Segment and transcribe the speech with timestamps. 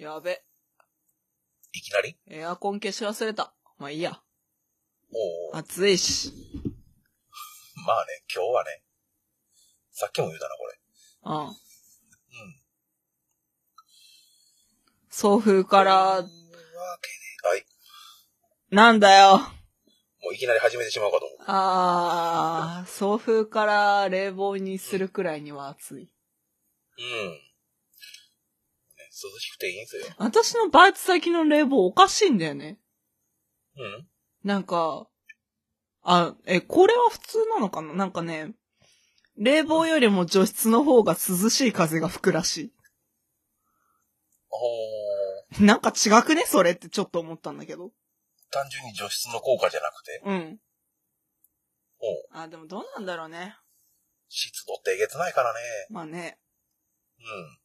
[0.00, 0.42] やべ。
[1.74, 2.16] いきなり？
[2.30, 3.52] エアコン消し忘れた。
[3.76, 4.18] まあいいや。
[5.12, 6.32] おうおう暑いし。
[7.86, 8.82] まあね、今日はね、
[9.92, 10.80] さっきも言うたな、これ。
[11.24, 11.48] うん。
[11.48, 11.54] うん。
[15.10, 16.26] 送風からはい。
[18.70, 19.36] なんだよ。
[20.22, 21.38] もういきなり始めてしまうかと思う。
[21.46, 26.10] あー、送風から冷房にするくらいには暑い。
[26.98, 27.40] うん。
[29.28, 30.06] ね、涼しくていいんすよ。
[30.18, 32.78] 私のバイト先の冷房おかしいんだよね。
[33.76, 34.08] うん。
[34.44, 35.06] なんか、
[36.02, 37.92] あ、え、これは普通なのかな？
[37.92, 38.52] なんかね、
[39.36, 42.72] 冷房よりも除湿の方が涼しい風が吹くらし
[44.50, 45.66] おー、い。
[45.66, 46.44] なんか違くね？
[46.46, 47.92] それってちょっと思ったんだけど。
[48.50, 50.58] 単純に除湿の効果じゃなくて、うん。
[52.00, 53.54] おうあ、でもどうなんだろうね。
[54.28, 55.60] 湿度ってえげつないからね。
[55.90, 56.38] まあね。
[57.18, 57.58] うん。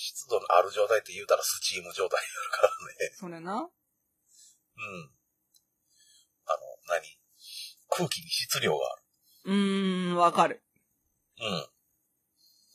[0.00, 2.68] 湿度のある状態って言うたらスチーム状態になるから
[3.04, 3.12] ね。
[3.16, 3.52] それな。
[3.54, 5.10] うん。
[6.46, 7.18] あの、何？
[7.90, 8.98] 空気に質量があ
[9.46, 10.62] うーん、わかる。
[11.38, 11.66] る。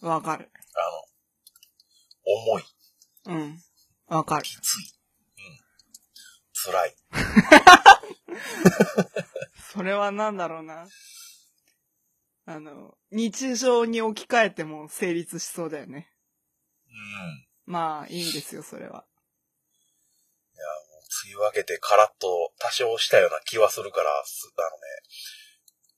[0.01, 0.09] うん。
[0.09, 0.51] わかる。
[0.75, 2.63] あの、重い、
[3.25, 3.63] うん。
[4.07, 4.43] わかる。
[4.43, 4.93] きつい。
[5.37, 5.59] うん。
[6.53, 6.95] 辛い。
[9.71, 10.89] それはなんだろうな。
[12.45, 16.12] あの、日常に置き換えても成立しそうだよね。
[16.93, 17.47] うん。
[17.65, 19.05] まあ、いいんですよ、それは。
[20.55, 24.73] いや、もう、梅雨明けてカラッと多少したような気はするから、すあのね、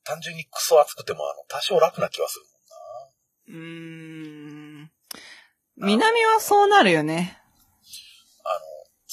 [0.04, 2.46] 単純にクソ暑くても、あの、多少楽な気はする
[3.52, 3.60] もんな。
[3.60, 4.92] うーん。
[5.78, 7.42] 南はそうなるよね。
[8.46, 8.66] あの、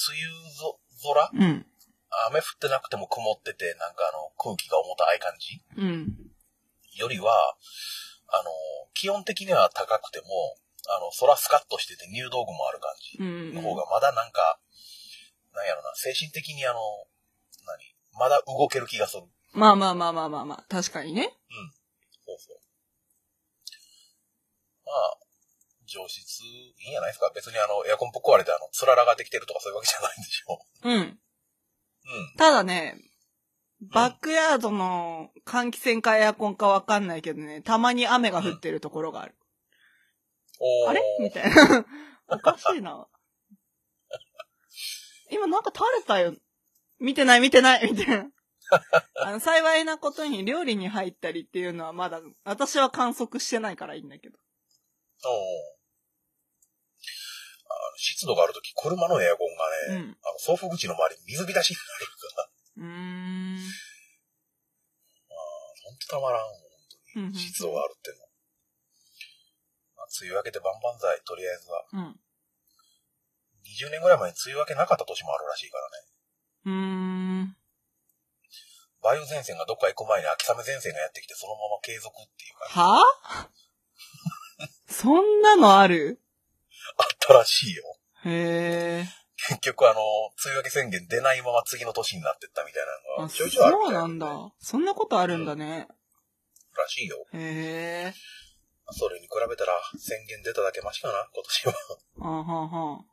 [0.08, 1.30] 梅雨ぞ空？
[1.34, 1.66] うん。
[2.28, 5.60] 雨降ってなくても曇ってて、なんかあの、空気が重たい感じ？
[5.76, 6.30] うん。
[6.96, 7.56] よりは、
[8.28, 8.50] あの、
[8.94, 10.26] 気温的には高くても、
[10.88, 13.54] あの、空スカッとしてて入道具もある感じうん。
[13.54, 14.58] の方がまだなんか、
[15.54, 16.80] なんやろな、精神的にあの、
[17.66, 17.78] 何？
[18.18, 19.22] まだ動ける気がする。
[19.52, 21.30] まあまあまあまあまあまあ、確かにね。
[22.26, 22.56] そうそう。
[24.84, 25.16] まあ、
[25.86, 27.30] 上質いいんじゃないですか？
[27.34, 30.94] 別にあの、エアコンぶっ壊れてあの、つららができてるとかそういうわけじゃないんでしょうん。
[30.94, 30.98] う。
[31.00, 31.04] う
[32.34, 32.36] ん。
[32.36, 32.96] ただね、
[33.92, 39.34] バックヤードの換気扇かエアコンかわかんないけどね、たまに雨が降ってるところがある。
[40.88, 41.02] あれ？
[41.20, 41.86] みたいな。
[42.28, 43.06] おかしいな。
[45.30, 46.34] 今なんか垂れたよ。
[46.98, 48.26] 見てない見てないみたいな。
[49.20, 54.38] あの、幸いなことに料理に入ったりっていうのはまだ、私は観測してないからいいんだけど。
[55.24, 55.32] おー
[57.64, 60.18] あの湿度があるとき、車のエアコンがね、うん。
[60.22, 63.72] あの、送風口の周り水浸しになるから、うーん。
[65.84, 66.42] ほんとたまらん、
[67.16, 68.21] うんうん湿度があるっていうの。
[70.12, 71.84] まあ、梅雨明けて万々歳、とりあえずは。
[71.92, 72.20] うん。
[73.64, 75.96] 20年ぐらい前に梅雨明けなかった年もあるらしいからね。
[76.66, 77.56] うーん。
[79.02, 83.48] 梅雨前線がどっか行く前に秋雨前線がやってきて、そのまま継続っていうか、はぁ
[84.92, 86.20] そんなのある？
[86.98, 87.82] あったらしいよ。
[88.24, 89.04] へえ。
[89.48, 90.00] 結局あの、
[90.44, 94.52] 梅雨明け宣言出ないまま次の年になってったみたいなのあ、が、ちそょいちょいあるみたいうなんだ。
[94.60, 95.88] そんなことあるんだね。
[96.76, 97.26] らしいよ。
[97.32, 98.14] へえ。
[98.90, 101.74] それに比べたら、宣言出ただけマシかな、今年は。
[102.20, 103.06] あはんはん。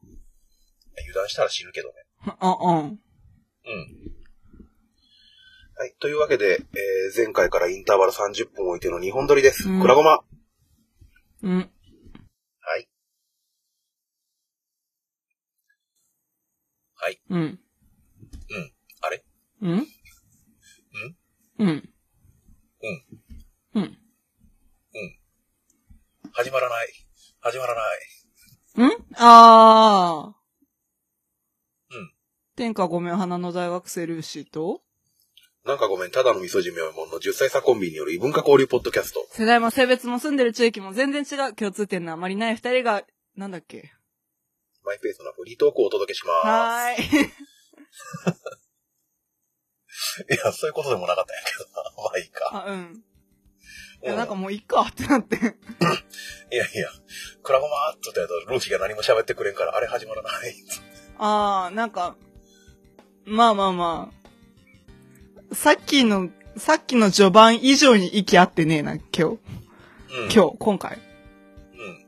[1.00, 1.94] 油断したら死ぬけどね。
[2.40, 2.76] あ、うん。
[2.76, 3.00] うん。
[5.76, 5.96] はい。
[6.00, 9.70] というわけで、えー、前回からインターバル30分置いての2本撮りです。
[9.70, 10.20] うんくらごま。
[11.44, 11.72] うん。
[12.60, 12.90] はい。
[16.96, 17.22] はい。
[17.30, 17.40] うん。
[17.40, 17.60] うん。
[19.02, 19.24] あれ？
[19.62, 19.88] うんうん。
[21.60, 21.90] うん。
[23.74, 23.98] うん。
[26.34, 26.88] 始まらない。
[27.42, 27.86] 始まらない。
[28.78, 28.92] うん？
[29.18, 31.96] あー。
[31.96, 32.14] うん。
[32.56, 34.82] 天下ごめん花の大学生ルーシーと、
[35.66, 39.28] なんかごめん、ただの味噌汁もんの10歳差コンビによる異文化交流ポッドキャスト。
[39.32, 43.04] 世代も性別も住んでる地域も全然違う共通点のあまりない二人が、
[43.36, 43.92] なんだっけ？
[44.84, 46.48] マイペースなフリートークをお届けします。
[46.48, 47.32] はーい。
[50.34, 51.92] いや、そういうことでもなかったんやけどな。
[52.04, 52.66] まあいいか。
[52.68, 53.04] あ、うん。
[54.02, 55.36] いうんや、なんかもういいかってなって。
[55.38, 55.42] い
[56.56, 56.90] やいや、
[57.44, 60.56] クラゴマーっと言ったやつ、ルーシーが何も喋ってくれんから、あれ始まらない。
[61.18, 62.16] あー、なんか、
[63.26, 64.12] まあまあま
[65.52, 65.56] あ。
[65.56, 69.24] さっきの、さっきの序盤以上に息合ってねえな、今日。
[69.24, 69.40] うん。
[70.34, 70.98] 今日、今回。
[70.98, 72.06] うん。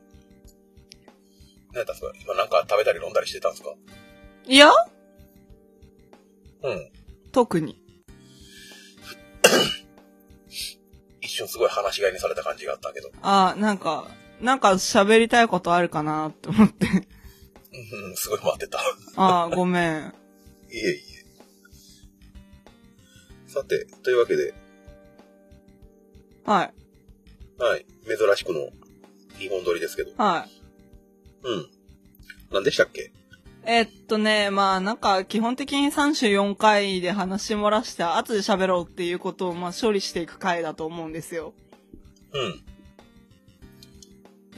[1.72, 2.12] 何やったんですか？
[2.22, 3.74] 今なんか食べたり飲んだりしてたんですか？
[4.46, 4.70] いや？
[6.62, 6.90] うん。
[7.32, 7.78] 特に。
[11.42, 13.10] 一瞬すごい話し飼いにされた感じがあったけど。
[13.22, 14.08] あー、なんか、
[14.40, 16.86] なんか喋りたいことあるかなって思って。
[16.86, 18.78] うん、すごい待ってた。
[19.16, 20.14] ああ、ごめん。
[20.70, 21.02] いえいえ。
[23.46, 24.54] さて、というわけで、
[26.44, 26.74] はい。
[27.62, 28.70] はい、珍しくの
[29.38, 30.12] 2本撮りですけど。
[30.16, 30.50] はい。
[31.44, 31.66] うん。
[32.52, 33.12] 何でしたっけ？
[33.64, 41.54] えっとね、まあなんか基本的に34回で話漏らして後で喋ろうっていうことをまあ処理していく回だと思うんですよ。
[42.32, 42.64] うん。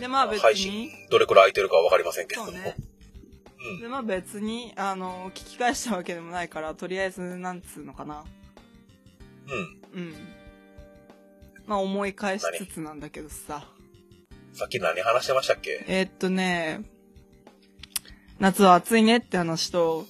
[0.00, 2.52] でまあ別配信に、、どれくらい空いてるかはわかりませんけれども。
[2.52, 2.76] そうね。
[3.74, 3.80] うん。
[3.80, 8.24] でまあ別に、あの、聞き返したわけでもないから、とりあえずなんつうのかな。
[9.94, 10.00] うん。
[10.00, 10.14] うん。
[11.66, 13.64] まあ思い返しつつなんだけどさ。
[14.52, 15.84] さっき何話してましたっけ？
[15.88, 16.82] えっとね、
[18.38, 20.06] 夏は暑いねって話と、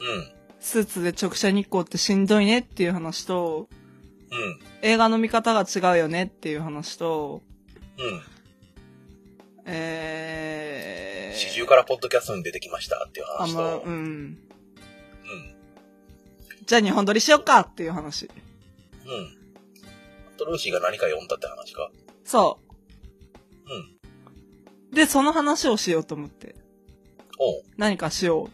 [0.00, 0.32] うん。
[0.60, 3.68] スーツで直射日光ってしんどいねっていう話と、
[4.30, 4.60] うん。
[4.82, 7.42] 映画の見方が違うよねっていう話と、
[7.98, 8.22] うん。
[9.66, 13.82] えー、四十からポッドキャストに出てきましたっていうあ、話と、まあ、う。
[13.84, 13.96] うんん。
[13.96, 14.38] うん。
[16.64, 18.26] じゃあ日本撮りしよっかっていう話。
[18.26, 18.30] うん。
[20.34, 21.90] あとルーシーが何か読んだって話か。
[22.24, 22.60] そ
[23.66, 23.98] うん。
[24.92, 24.94] う。
[24.94, 26.54] で、その話をしようと思って。
[27.76, 28.50] 何かしよ。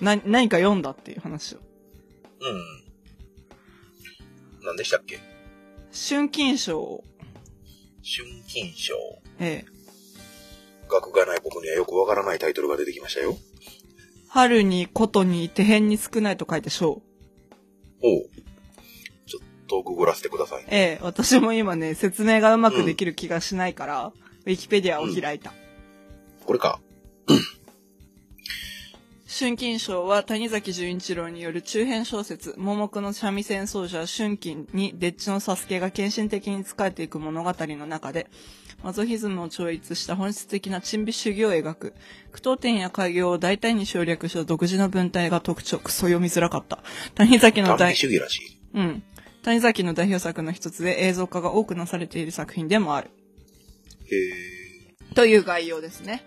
[0.00, 0.04] う。
[0.04, 1.58] な、何か読んだっていう話を。
[1.58, 2.84] うん。
[4.64, 5.20] 何でしたっけ？
[5.92, 7.02] 春金賞、
[8.02, 8.94] 春金賞。
[9.40, 9.78] ええ。
[10.90, 13.36] 学がない僕にはよくわからないタイトルが出てきましたよ。
[14.28, 16.90] 春にことに手辺に少ないと書いて賞。
[16.90, 17.02] おう。
[19.26, 20.64] ちょっとググらせてください。
[20.68, 24.12] ええ、私も今ね、説明がうまくできる気がしないから、
[24.46, 25.52] ウィキペディアを開いた。
[26.44, 26.80] これか。
[29.28, 38.28] 春金賞は谷崎潤一郎による中編小説、桃木の三味線奏者春金にデッチのサスケが献身的に仕えていく物語の中で、
[38.82, 41.94] マゾヒズムを超越した本質的な珍美主義を描く、
[42.32, 46.82] 句読点や開業を大胆に省略した独自の文体が特徴、クソ読みづらかった。
[47.14, 47.94] 谷崎の大。
[48.74, 49.02] うん。
[49.42, 53.10] 谷崎の代表作の一つで映像化が多くなされている作品でもある。
[54.10, 55.14] へえ。
[55.14, 56.24] という概要ですね。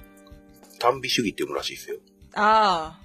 [0.82, 1.98] 短美主義って読むらしいですよ。
[2.34, 3.02] ああ。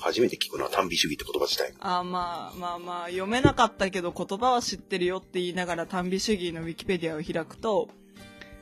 [0.00, 1.72] 初めて聞くな、短美主義って言葉自体。
[1.80, 7.88] あーまあまあまあ、読めなかったけど言葉は知ってるよって言いながら短美主義のウィキペディアを開くと、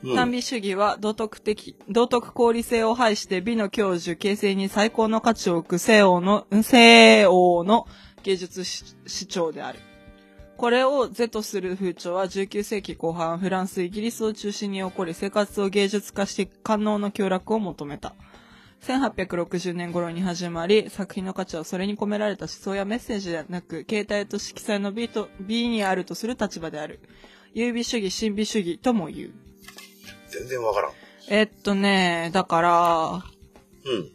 [0.03, 7.87] う美主義は道徳的、道徳合理性を排して美の享受、形成に最高の価値を置く西欧の、西欧の
[8.23, 9.79] 芸術主張である。
[10.61, 18.13] これを是とする風潮は19世紀後半、フランス、イギリスを中心に起こり、生活を芸術化して官能の協楽を求めた。
[18.81, 26.99] 1860年頃に始まり、作品の価値はそれに込められた思想やメッセージではなく、形態と色彩の美と、美にあるとする立場である。
[27.55, 29.31] 優美主義、神美主義とも言う。
[30.29, 30.91] 全然わからん。
[31.27, 33.23] えっとね、だから、
[33.83, 34.11] うん。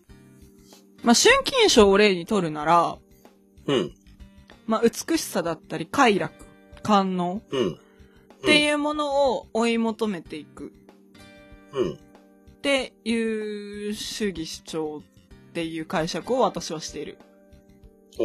[1.02, 2.98] まあ、春金賞を例に取るなら、
[3.66, 3.95] うん。
[4.66, 6.46] まあ、美しさだったり、快楽、
[6.82, 7.72] 官能うん。
[7.72, 7.76] っ
[8.42, 10.72] ていうものを追い求めていく
[11.72, 11.92] うん。
[11.94, 11.96] っ
[12.62, 13.14] てい
[13.90, 15.02] う主義主張
[15.48, 17.18] っていう解釈を私はしている。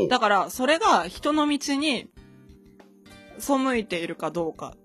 [0.09, 2.09] だから、それが人の道に
[3.39, 4.75] 背いているかどうか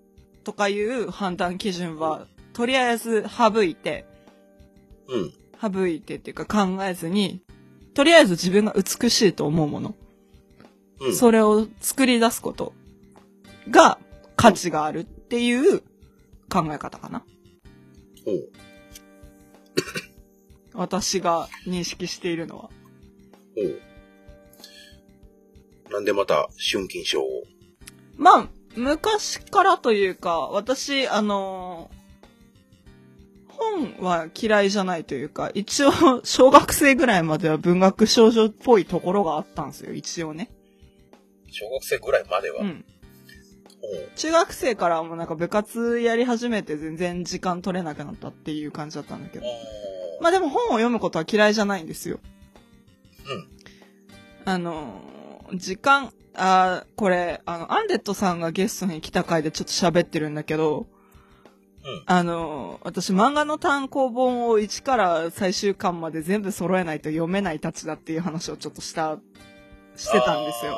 [0.43, 4.05] とかいう判断基準は、とりあえず省いて、
[5.07, 5.33] うん。
[5.73, 7.41] 省いてっていうか考えずに、
[7.93, 9.95] とりあえず自分が美しいと思うもの、
[10.99, 11.15] うん。
[11.15, 12.73] それを作り出すこと
[13.69, 13.99] が
[14.35, 15.79] 価値があるっていう
[16.49, 17.23] 考え方かな。
[18.25, 18.49] おう
[20.73, 22.69] 私が認識しているのは。
[23.57, 23.79] おう
[25.91, 27.43] なんでまた春金賞を？
[28.15, 31.89] まあ、昔からというか、私、あの
[33.47, 35.91] 本は嫌いじゃないというか、一応、
[36.23, 40.49] 小学生ぐらいまでは文学少女っぽいところがあったんですよ、一応ね。
[41.57, 42.61] 小学生ぐらいまでは。
[42.61, 42.85] うん。
[44.15, 49.45] 中学生からもなんか部活やり始めて全然時間取れなくなったっていう感じだったんだけど。
[50.19, 52.19] おまあでも本を読むことは嫌いじゃないんですよ。
[53.27, 53.47] うん。
[54.45, 60.87] あのー、時間、あーこれ、あの、アンデットさんがゲストに来た回でちょっと喋ってるんだけど、
[61.83, 69.17] うんあのー、私漫画の単行本を1から最終巻まで全部揃えないと読めないたちだっていう話をちょっとした、
[69.95, 70.77] してたんですよ。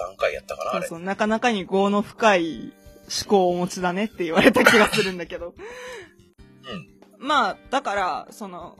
[0.00, 0.12] あー。
[0.12, 0.86] 13回やったかな、あれ。
[0.86, 2.72] そうそう、なかなかに業の深い
[3.04, 5.54] 思考をお持ちだねって言われた気がするんだけど。
[7.18, 7.26] うん。
[7.26, 8.78] まあ、だから、その、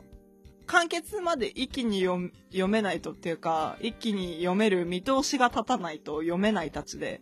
[0.65, 7.21] 完結まで一気に読読めないとっていうか、一気に読める見通しが立たないと読めないたちで、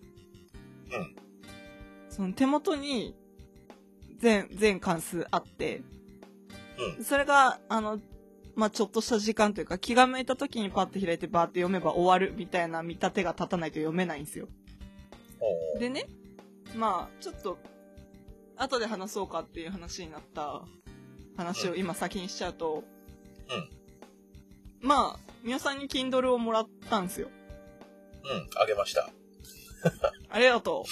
[0.92, 1.16] うん。
[2.10, 3.16] その手元に
[4.20, 5.82] 全、全関数あって、
[6.98, 7.04] うん。
[7.04, 8.00] それが、あの、
[8.56, 14.48] まあ、ちょっとした時間というか、気が向いた時にパッて開いてバーって読めば終わるみたいな見立てが立たないと読めないんですよ。
[15.80, 16.06] でね、
[16.76, 17.58] まあ、ちょっと、
[18.56, 20.62] 後で話そうかっていう話になった
[21.36, 22.84] 話を今先にしちゃうと、
[23.50, 23.70] うん。
[24.88, 27.30] まあ、みおさんに Kindle をもらったんですよ。
[28.24, 28.50] うん。
[28.62, 29.10] あげました。
[30.30, 30.86] ありがと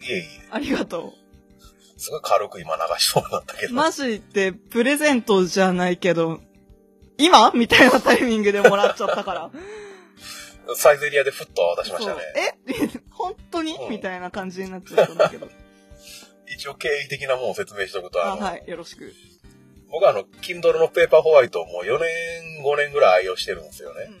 [0.00, 0.04] う。
[0.04, 0.24] いえいえ。
[0.50, 1.14] ありがと
[1.96, 3.68] すごい軽く今流しそうになったけう。
[3.68, 3.74] ど。
[3.74, 6.40] マジでプレゼントじゃないけど、
[7.18, 7.52] 今？
[7.52, 9.50] みたいなタイミングでもらっちゃったから。
[10.76, 12.20] サイゼリアでふっと渡しましたね。
[12.66, 13.00] え？
[13.10, 15.48] 本当に、うんみたいな感じになっちゃったんだけど。
[16.54, 19.12] 一応経緯的なものを説明しておくと、あ、はい、よろしく。
[19.90, 24.18] 僕はあの、Kindle のペーパーホワイトをもう4年、5年ぐらい愛用してるんですようんね。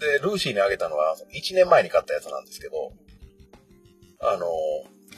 [0.00, 2.92] で、ルーシーにあげたのは1年前に買ったやつなんですけど、
[4.20, 4.46] あの、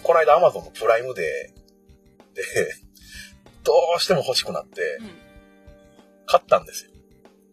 [0.03, 2.43] この間 Amazon のプライムデーで、
[3.65, 5.26] どうしても欲しくなってうん
[6.27, 6.91] 買ったんですよ。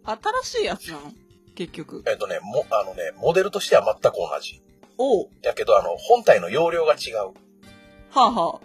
[0.04, 1.12] 新しいやつなの？
[1.56, 2.04] 結局。
[2.08, 4.62] えっとね、も、あのね、モデルとしては全く同じ。
[4.98, 5.30] おう。
[5.44, 7.34] やけど、あの、本体の容量が違う。
[8.10, 8.62] はあは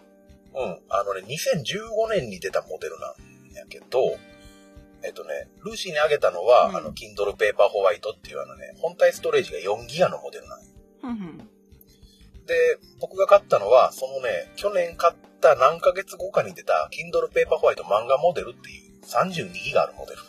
[0.55, 0.79] うん。
[0.88, 4.17] あのね、2015年に出たモデルなんやけど、
[5.05, 10.67] えっとね、ルーシーにあげたのは、うんあの、Kindle Paper White っていうあのね、本体ストレージが4ギガのモデルなんよ
[11.03, 11.09] あ。
[11.09, 11.38] うんうん。
[12.47, 12.55] で、
[13.00, 20.23] 僕が買ったのは、そのね、去年買った何ヶ月後かに出た Kindle Paper White 漫画モデルっていう32ギガあるモデル。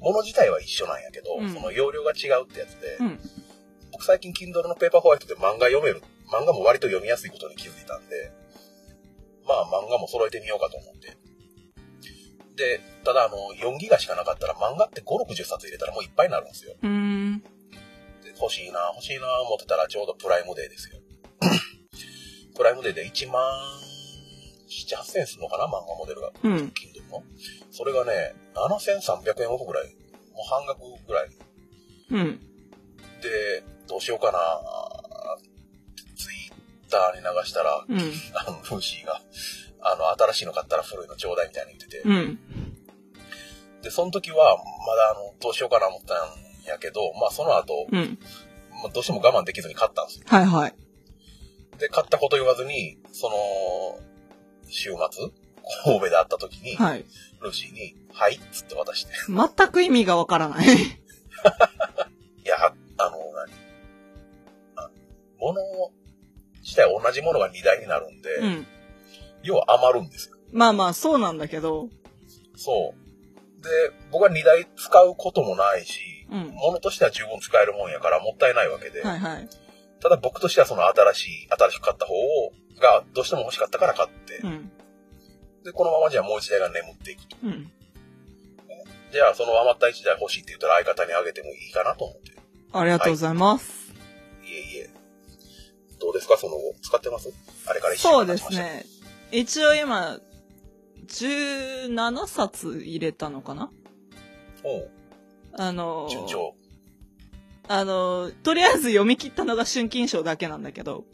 [0.00, 3.06] もの自体は一緒なんやけど、うんその容量が違うってやつで、うん。
[3.06, 3.20] うん。
[3.92, 8.30] 僕最近 Kindle のペーパーホワイトで漫画読める、漫画も割と読みやすいことに気づいたんで、
[9.46, 11.16] まあ漫画も揃えてみようかと思って。
[12.54, 16.74] で、ただあの、4ギガしかなかったら漫画って5、60冊入れたらもういっぱいになるんですよ。
[16.74, 20.98] で欲しいな、欲しいな思ってたらちょうどプライムデーですよ。
[22.56, 23.42] プライムデーで1万
[24.68, 26.32] 7、8000円するのかな漫画モデルが。
[26.42, 26.52] うん。
[26.74, 27.22] Kindle の？
[27.70, 29.94] それがね、7300円オフぐらい。
[30.38, 31.28] もう半額ぐらい
[32.10, 32.40] うん。
[33.20, 34.38] で、どうしようかな
[36.16, 37.98] ツイッターに流したら、うん。
[37.98, 39.20] あの、ルーシーが、
[39.80, 42.02] あの、新しいの買ったら古いのちょうだいみたいに言ってて。
[42.04, 42.38] うん。
[43.82, 48.18] で、その時は、まだあの、どうしようかな思ったんやけど、まあその後、うん。
[48.82, 50.24] まあどうしても我慢できずに買ったんですよ。
[50.26, 50.74] はいはい。
[51.78, 53.36] で、買ったこと言わずに、その、
[54.68, 55.30] 週末、
[55.84, 57.04] 神戸で会った時に、はい。
[57.42, 59.12] ルーシーに、はいっつって渡して。
[59.28, 60.66] 全く意味がわからない。
[60.66, 60.70] い
[62.44, 63.52] や、あの、何？
[64.76, 64.90] あ
[65.38, 65.60] 物
[66.62, 68.66] 自体同じものが2台になるんで、うん。
[69.42, 70.36] 要は余るんですよ。
[70.52, 71.88] まあまあ、そうなんだけど。
[72.56, 73.62] そう。
[73.62, 73.68] で、
[74.10, 76.50] 僕は2台使うこともないし、うん。
[76.54, 79.48] 物としては十分使えるもんやからもったいないわけで、はいはい。
[80.00, 84.70] ただ僕としてはその新しい、新しく買った方を、がどうしても欲しかったから買って、うん。
[85.64, 87.36] で、このままじゃもう1台が眠っていくと。
[87.42, 87.70] うん。
[89.12, 92.32] じゃあその余った1台欲しいって言ったら相方にあげてもいいかなと思って。
[92.72, 93.92] ありがとうございます。
[94.44, 94.90] いえいえ。
[96.00, 96.36] どうですか？
[96.36, 97.32] その後、使ってます？
[97.66, 98.26] あれから一週そう。
[98.26, 98.84] ですね。
[99.32, 100.20] 一応今、
[101.06, 103.70] 17冊入れたのかな？
[105.54, 106.54] あの、順調。
[107.66, 111.04] あの、とりあえず読み切ったのが春金賞だけなんだけど、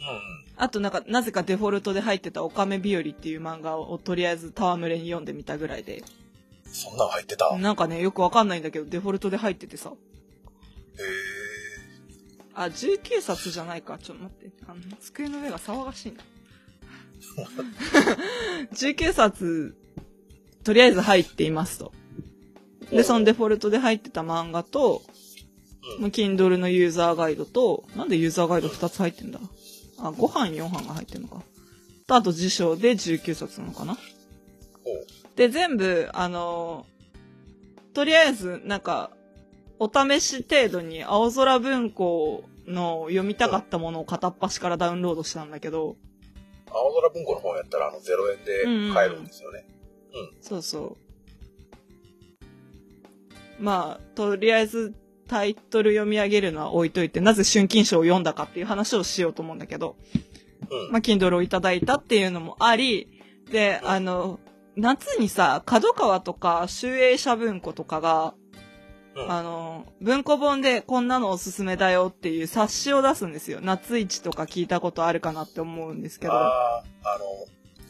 [0.00, 0.39] うんうん。
[0.60, 6.04] あとなんか、なぜかデフォルトで入ってたオカメ日和っていう漫画をとりあえず戯れに読んでみたぐらいで、
[6.64, 7.52] そんなん入ってた？
[7.54, 9.92] へなんかね、よくわかんないんだけど、デフォルトで入っててさ。
[10.98, 11.02] え。
[12.54, 13.96] あ、19冊じゃないか。
[13.98, 14.50] ちょっと待って。
[14.68, 16.22] あの、机の上が騒がしいな。
[18.74, 19.74] 19冊、
[20.62, 21.92] とりあえず入っていますと。
[22.90, 25.02] で、そのデフォルトで入ってた漫画と、
[25.96, 29.40] うんまあ Kindle のユーザーガイドと、なんでユーザーガイド2つ入ってんだ？
[30.00, 31.42] あ、5版4版が入ってんのか。
[32.06, 33.96] と、あと辞書で19冊なのかな。
[35.36, 36.86] で、全部、あの
[37.94, 39.10] とりあえず、なんか、
[39.78, 45.96] お試し程度に青空文庫の読みたかったものを片っ端からダウンロードしたんだけど、
[46.70, 48.44] 青空文庫の方やったら、あの、0円
[48.90, 49.66] で買えるんですよね。
[50.40, 50.96] そうそ
[53.58, 53.62] う。
[53.62, 54.94] まあ、とりあえず
[55.30, 59.94] タイトル読み上げるのは置いといて、なぜ春金賞を読んだかっていう話をしようと思うんだけど、
[60.68, 60.90] うん。
[60.90, 63.08] まあ、Kindle をいただいたっていうのもあり、
[63.48, 64.40] で、あの、
[64.74, 68.34] 夏にさ、角川とか、集英社文庫とかが、
[69.14, 73.60] うんあの、文庫本でこんなのおすすめだよっていう冊子を出すんですよ。
[73.62, 76.32] 夏市とか聞いたことあるかなって思うんですけど。
[76.32, 77.24] ああ、あの、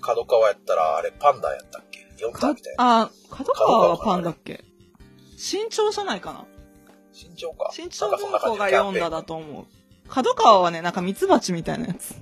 [0.02, 2.06] 角川やったら、あれ、パンダやったっけ？
[2.16, 3.00] 読んだかみたいな。
[3.02, 4.62] あ、角川はパンだっけ？
[5.36, 6.44] 新潮じゃないかな？
[7.12, 7.70] 身長か。
[7.72, 9.64] 新潮なんかそんな感じ文庫が読んだだと思う。
[10.08, 12.14] 角川はね、なんかミツバチみたいなやつ。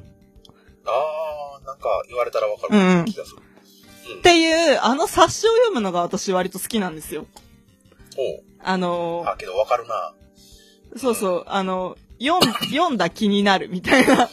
[0.84, 3.42] あー、なんか言われたらわかうんうんる気がする。
[4.14, 4.18] うん。
[4.20, 7.26] っていう、あの冊子を読むのが私割と好きなんですよ。
[8.16, 10.12] おうあのあ、けどわかるな。
[10.96, 14.24] そうそう、あの、読ん、読んだ気になるみたいな。
[14.24, 14.28] うん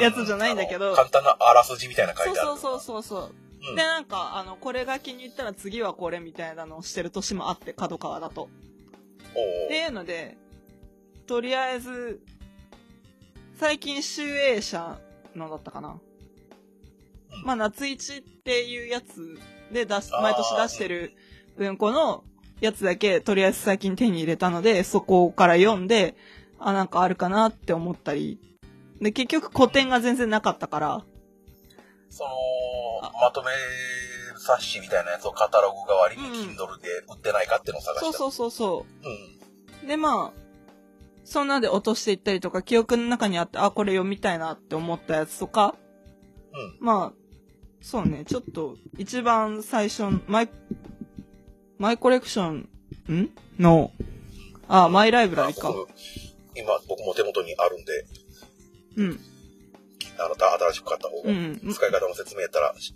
[0.00, 2.48] やつじゃないんだけど簡単なあらすじみたいな書いてある。
[2.48, 3.30] そうそうそうそうそ
[3.64, 3.70] う。
[3.70, 3.76] うん。
[3.76, 8.48] で、なんか、あの、これが気に入ったら次はこれみたいなのをしてる年もあって、角川だと。
[9.32, 10.36] っていうので、
[11.26, 12.20] とりあえず、
[13.54, 14.98] 最近、集英社
[15.34, 15.90] のだったかな。
[15.90, 19.38] うんまあ、夏一っていうやつ
[19.72, 21.12] で出し、あー毎年出してる
[21.56, 22.24] 文庫の
[22.60, 26.14] やつだけ、とりあえず最近手に入れたので、そこから読んで、
[26.58, 28.38] あ、なんかあるかなって思ったり。
[29.00, 31.04] で、結局古典が全然なかったから、
[32.08, 32.30] その、
[33.20, 33.50] まとめ
[34.42, 38.06] 冊子みたいなやつをカタログ代わりにうん Kindle で売ってないかっていうのを探した。
[38.06, 39.82] そうそうそうそう。
[39.82, 39.88] うん。
[39.88, 40.42] で、まあ、
[41.24, 45.76] そんなんで落としていったりとか、記憶の中にあって、あ、これ読みたいなって思ったやつとか、
[46.80, 46.84] うん。
[46.84, 47.18] まあ、
[47.80, 50.50] そうね、ちょっと、一番最初の、マイ、
[51.78, 52.68] マイコレクション、
[53.08, 53.30] ん？
[53.58, 53.92] の、
[54.68, 55.72] あ、マイライブラリか。
[56.54, 58.06] 今、僕も手元にあるんで、
[58.96, 59.20] うん。
[60.18, 61.72] あの、た新しく買った方が、うん。
[61.72, 62.92] 使い方も説明やったらし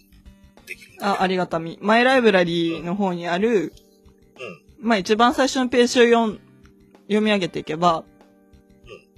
[0.66, 0.92] できる。
[1.00, 1.78] あ、ありがたみ。
[1.80, 3.73] マイライブラリの方にある、
[4.80, 4.88] うん。
[4.88, 6.40] まあ一番最初のページを読ん
[7.08, 8.06] 読み上げていけば、うん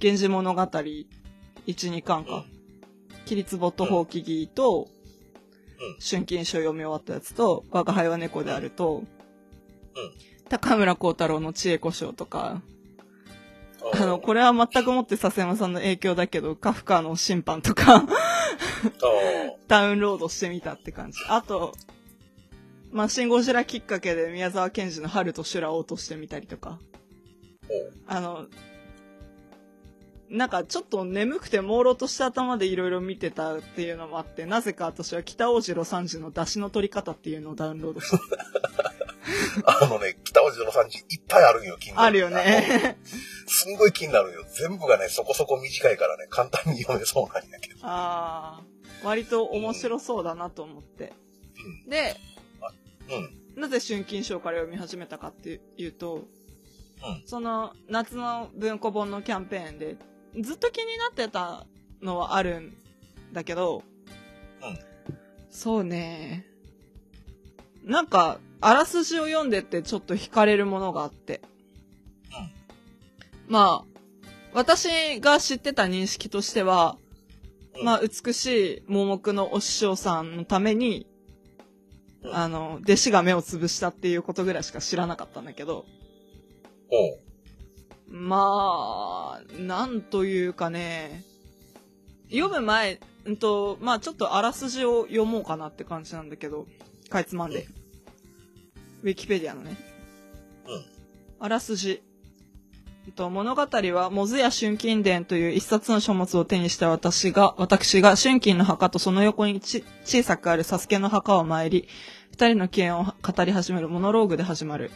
[0.01, 1.05] 源氏物語1、
[1.65, 2.45] 2巻か。
[3.25, 4.87] キリツボとホウキギと、
[5.79, 9.05] うん春金書読み終わったやつと、我が輩は猫であると、うん
[10.49, 12.61] 高村光太郎の知恵故障とか、
[13.93, 14.01] うん。
[14.01, 18.03] あの、これは全くもって笹山さんの影響だけど、カフカの審判とか、あ
[19.67, 21.19] ダウンロードしてみたって感じ。
[21.27, 21.73] あと、
[22.91, 26.79] まあ、シンゴジラきっかけで宮沢賢治の春と修羅を落としてみたりとか。
[28.07, 28.47] あの、
[30.29, 38.19] なんかちょっと眠くて朦朧とした頭でいろいろ見てたっていうのもあって、なぜか私は北大城三次の出汁の取り方っていうのをダウンロードした。
[39.65, 42.29] あのね、北大路の産地いっぱいあるんよ、あるよ。
[42.29, 42.97] ね。
[43.49, 44.45] すんごい気になるよ。
[44.47, 47.79] 全部がね、そこそこ短いからね、簡単に読めそうなんやけど。
[47.83, 51.13] ああ、割と面白そうだなと思って。
[51.87, 52.15] で、
[53.55, 53.61] うん。
[53.61, 56.23] なぜ春金賞から読み始めたかっていうと、うん
[57.25, 59.95] その夏の文庫本のキャンペーンで
[60.37, 61.65] ずっと気になってた
[62.01, 62.73] のはあるん
[63.31, 63.83] だけど、
[64.61, 64.89] うん
[65.49, 66.45] そうね。
[67.83, 71.41] なんか、あらすじを読んでってちょっと惹かれるものがあって。
[73.49, 73.99] まあ、
[74.53, 76.97] 私が知ってた認識としては、
[77.77, 81.07] うんまあ、美しい盲目のお師匠さんのために、
[82.23, 85.85] うんあの、弟子が目をつぶしたっていうことぐらいしか知らなかったんだけど、
[88.07, 91.23] まあ、なんというかね、
[92.31, 96.67] 読む前、うんと、まあちょっとあらすじを読もうかなって感じなんだけど、
[97.09, 97.67] かいつまんで。
[99.01, 99.75] ウィキペディアのね。
[100.67, 100.85] うん
[101.41, 102.03] あらすじ。
[103.17, 111.87] 物語は、モズや春金伝という一冊の書物を手にした私が、私が春金の墓とその横にち小さくあるサスケの墓を参り、
[112.31, 114.91] 二人の起源を語り始めるモノローグで始まる。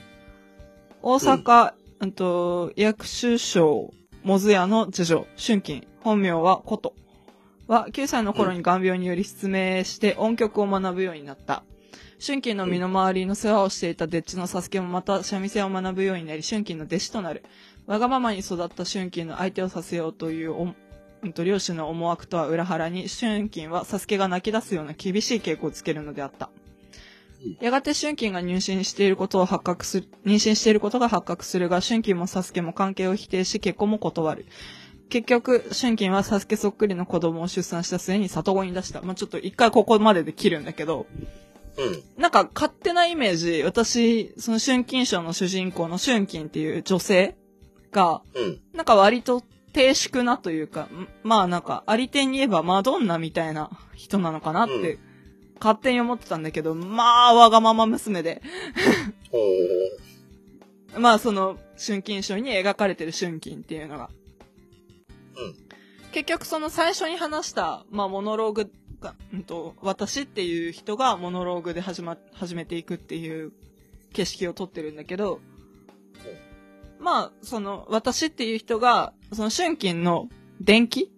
[1.02, 3.92] 大阪、うん、と、薬種省、
[4.24, 6.94] モズヤの次女、春金、本名は琴。
[7.68, 11.64] は、9歳の頃に眼病により失明して音曲を学ぶようになった。
[12.26, 17.44] 春金の身の回りの世話をしていたデッチのサスケもまた三味線を学ぶようになり、春金の弟子となる。
[17.86, 20.74] わがままに育った春金の相手をさせようという
[21.44, 26.50] 両親の思惑とは裏腹に、春金はサスケが泣き出すような厳しい傾向をつけるのであった。
[27.60, 34.46] やがて春金が入信していることを発覚する、妊娠していることが発覚するが、春金もサスケも関係を否定し、結婚も断る。
[35.10, 39.02] 結局、春金はサスケそっくりの子供を出産した末に里子に出した。
[39.02, 41.06] まあ、ちょっと一回ここまでで切るんだけど、
[41.78, 42.22] うん。
[42.22, 47.36] なんか勝手なイメージ、私、その春金賞の主人公の春金っていう女性
[47.94, 48.60] が、うん。
[48.74, 55.00] なんか割と低粛なというか、んまあなんか、ありてんに言えばマドンナみたいな人なのかなって、
[55.60, 58.42] 勝手に思ってたんだけど、まあ、わがまま娘で。
[60.98, 64.10] まあその、春金賞に描かれてる春金っていうのが。
[65.38, 65.74] うん
[66.14, 73.52] 結局その最初に話した、まあモノローグが、うんと、私っていう人がモノローグで始ま、始めていくっていう
[74.14, 75.40] 景色を撮ってるんだけど、
[77.04, 80.30] まあ、その、私っていう人が、その春金の
[80.62, 81.12] 伝記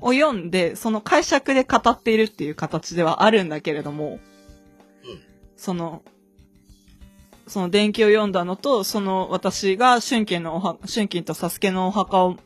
[0.00, 4.18] を読んで、その解釈で語っているっていう形ではあるんだけれども、うん
[5.56, 6.02] その、
[7.46, 12.36] その伝記を読んだのと、その私が春金のおは、春金とサスケのお墓を、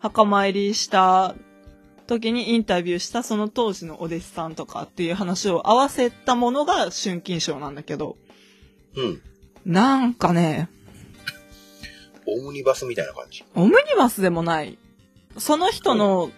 [0.00, 1.34] 墓参りした
[2.06, 8.16] 時にインタビューしたその当時のお弟子さんとかっていう話を合わせたものが春金賞なんだけど、
[8.96, 9.22] うん。
[9.64, 10.68] なんかね、
[12.26, 13.44] オムニバスみたいな感じ。
[13.54, 14.78] オムニバスでもない。
[15.38, 16.30] その人の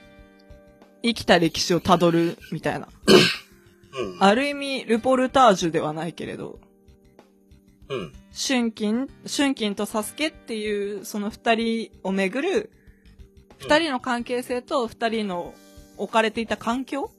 [1.02, 2.88] 生きた歴史をたどるみたいな。
[3.92, 4.22] うん。
[4.22, 6.58] ある意味、ルポルタージュではないけれど、
[7.88, 8.12] うん。
[8.34, 12.70] 春金、春金とサスケっていう、その二人をめぐる、
[13.58, 15.54] 二人の関係性と二人の
[15.96, 17.10] 置かれていた環境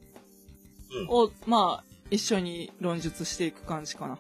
[0.92, 1.08] うん。
[1.10, 4.14] を、まあ、一緒に論述していく感じかな。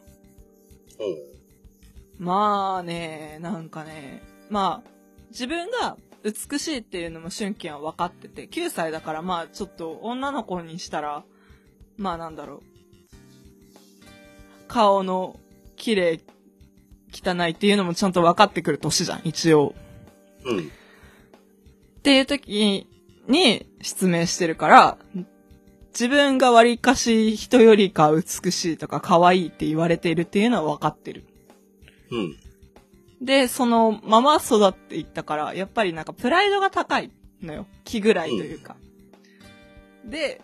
[0.99, 2.25] うん。
[2.25, 4.89] まあね、なんかね、まあ、
[5.29, 11.23] 自分が美しいっていうのも春金は分かってて、9歳だからまあちょっと女の子にしたら、
[11.97, 12.61] まあなんだろう。
[14.67, 15.39] 顔の
[15.75, 16.19] 綺麗、
[17.13, 19.73] 汚いっていうのもちゃんと分かってくる年じゃん、一応。
[20.43, 20.59] うん。
[20.59, 20.61] っ
[22.03, 22.87] ていう時
[23.27, 24.97] に失明してるから、
[25.91, 31.25] 自分が割かし人よりか美しいとか可愛いって言われているっていうのは分かってる。
[32.11, 32.37] うん。
[33.21, 37.65] で、そのまま育っていったから、やっぱりなんかプライドが高いのよ。
[37.83, 38.75] 気ぐらいというか。
[40.05, 40.41] で、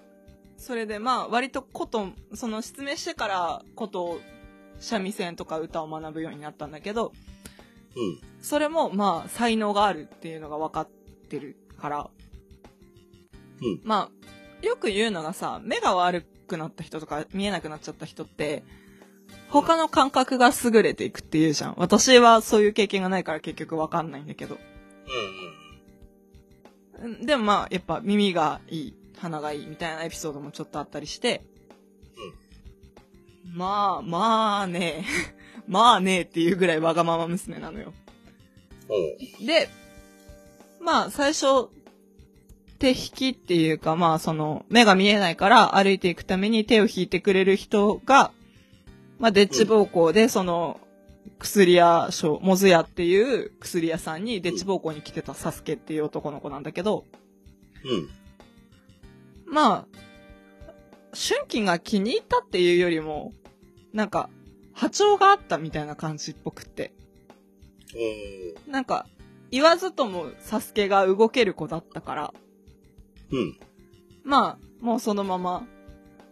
[0.57, 4.19] それでまあ割とこと、その失明してからこと、
[4.79, 7.13] 三味線とか歌を学ぶようになったんだけど、
[7.95, 8.19] うん。
[8.41, 10.87] それもまあ才能があるっていうのが分かっ
[11.29, 12.09] てるから、
[13.61, 13.81] うん。
[13.83, 14.09] ま
[14.61, 18.63] あ、よく言うのがさ、目が悪くなった人とか見えなくなっちゃった人って、
[19.53, 21.75] 他の感覚が優れていくって言うじゃん。
[21.77, 24.57] 私はそういう経験がないから結局わかんないんだけど。
[27.01, 27.11] うん。
[27.11, 31.43] うんでもまあ、やっぱ耳がいい、鼻がいいみたいなエピソードもちょっとあったりして、
[33.53, 35.05] まあ、まあね、
[35.67, 37.93] まあねっていうぐらいわがまま娘なのよ。
[39.39, 39.45] うん。
[39.45, 39.69] で、
[40.81, 41.69] まあ、最初、
[42.79, 48.31] 手引きっていうか、まあ、その、目が見えないから歩いていくために手を引いてくれる人が、
[49.23, 50.81] まあ、デッチ暴行で、その、
[51.39, 57.05] 薬屋所、モズ屋っていう薬屋さんにデッチ暴行に来てたサスケっていう男の子なんだけど、
[57.85, 59.53] うん。
[59.53, 59.87] まあ、
[61.13, 63.31] 春季が気に入ったっていうよりも、
[63.93, 64.29] なんか、
[64.73, 66.91] 波長があったみたいな感じっぽくって。
[67.95, 68.73] うん。
[68.73, 69.07] なんか、
[69.51, 72.33] 言わずともサスケが動ける子だったから、
[73.31, 73.57] うん。
[74.25, 75.65] まあ、もうそのまま、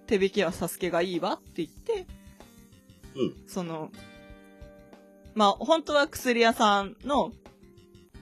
[0.07, 2.05] 手引きはサスケがいいわって言って、
[3.15, 3.33] うん。
[3.47, 3.91] その、
[5.33, 7.31] まあ、本当は薬屋さんの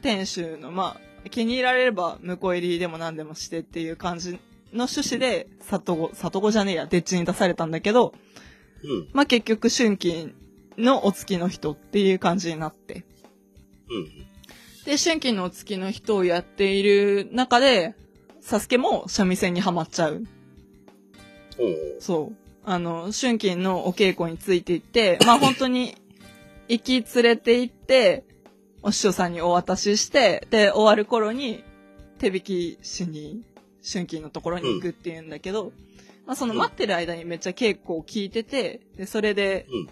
[0.02, 4.34] 店主の、まあ、気に入られれば向こう入りでも何でもしてっていう感じ
[4.74, 8.14] の趣旨で、里子、里子じゃねえや、デッチに出されたんだけど、
[8.84, 9.10] うん。
[9.14, 10.34] まあ結局春季
[10.78, 13.06] のお付きの人っていう感じになって。
[13.90, 14.30] うん。
[14.86, 17.96] で、春季のお付きの人をやっている中で、
[18.42, 20.16] サスケも三味線にはまっちゃう。
[20.16, 20.26] うん。
[22.00, 22.49] そう。
[22.64, 25.96] あの、春季のお稽古についていって、 まあ本当に、
[26.68, 28.26] 行き連れて行って、
[28.82, 31.64] お師匠さんにお渡しして、で、終わる頃に、
[32.20, 33.44] 手引きしに、
[33.82, 35.72] 春季のところに行くっていうんだけど、
[36.26, 39.90] まあその待ってる間にめっちゃ稽古を聞いてて、で、それで、うん。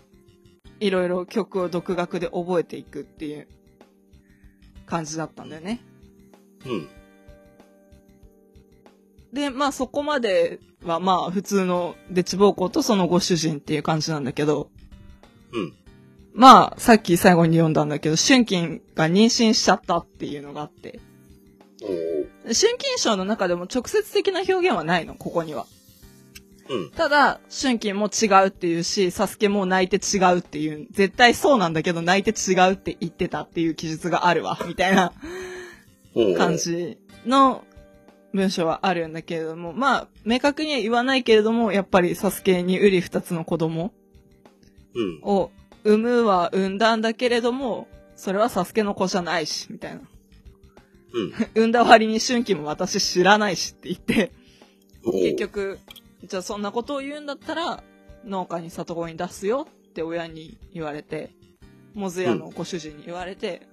[0.79, 3.47] いろいろ曲を独学で覚えていくっていう
[4.85, 5.81] 感じだったんだよね。
[6.65, 6.87] うん。
[9.33, 14.69] で、まあそこまではまあ普通のデチ暴行とそのご主人っていう感じなんだけど、
[15.53, 15.73] うん。
[16.33, 20.99] まあさっき最後に読んだんだけど、春金が妊娠しちゃったっていうのがあって、
[21.81, 22.53] うん。
[22.53, 25.65] 春金賞の中でも直接的な表現はないの、ここには。
[26.69, 26.91] うん。
[26.91, 35.13] ただ、春金も違うっていうし、サスケも泣いて違うっていう、絶対そうなんだけど泣いて違うって言ってたっていう記述があるわ、みたいな
[36.13, 36.35] うん。
[36.35, 36.57] 感。
[36.57, 37.63] じの
[38.33, 43.93] 文章はあるんだけれども、まあ、明確には言わないけれども、やっぱりサスケにウリ二つの子供
[44.93, 45.19] うん。
[45.23, 45.51] を
[45.83, 50.01] 産むは産んだんだけれども、それはサスケの子じゃないし、みたいな。
[51.13, 51.33] うん。
[51.55, 54.31] 産んだ割に春季も私知らないしって言って、
[55.03, 55.11] うん。
[55.13, 55.79] 結局、
[56.23, 57.83] じゃあそんなことを言うんだったら、
[58.25, 61.31] 農家に里子に出すよって親に言われて、
[61.93, 63.67] モズ屋のご主人に言われて、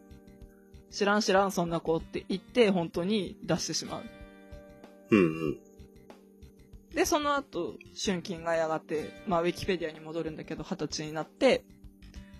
[0.90, 4.02] 知らん知らんそんな子って言って、本当に出してしまう。
[5.14, 5.26] うん。
[5.26, 5.58] うん。
[6.94, 7.74] で、その後、
[8.04, 11.64] 春金がやがて、まあ、ウィキペディアに戻るんだけど、二十歳になって、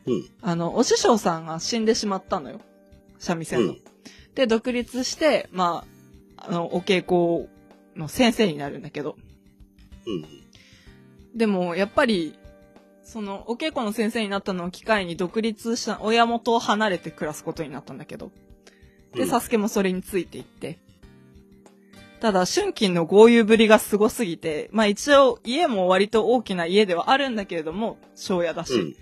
[0.07, 0.29] うん。
[0.43, 2.61] あの、お師匠さんが死んでしまったのよ。
[3.19, 3.73] 三味線の。
[3.73, 3.79] うん
[4.35, 5.85] で、独立して、ま
[6.37, 7.49] あ、あの、お稽古
[7.97, 9.17] の先生になるんだけど、
[10.07, 11.39] うん。
[11.39, 12.37] でも、やっぱり、
[13.03, 18.33] その、お稽古の先生になったのを機会に独立した親元を離れて暮らすことになったんだけど。
[19.15, 20.79] で、うんサスケもそれについていって。
[22.25, 28.97] ただ、春金の豪遊ぶりがすごすぎて、まあ一応家も割と大きな家ではあるんだけれども、庄屋だし、うん。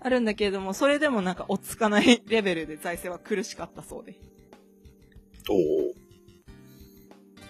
[0.00, 4.18] あるんだけれども、それでもなんか落ち着かないレベルで財政は苦しかったそうで。
[5.48, 5.56] おお。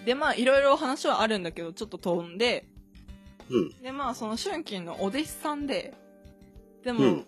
[0.05, 2.67] で、まあいろいろ話はあるんだけど、ちょっと飛んで、
[3.49, 3.71] うん。
[3.83, 5.95] で、まあその春金のお弟子さんで、
[6.85, 7.27] でも、うん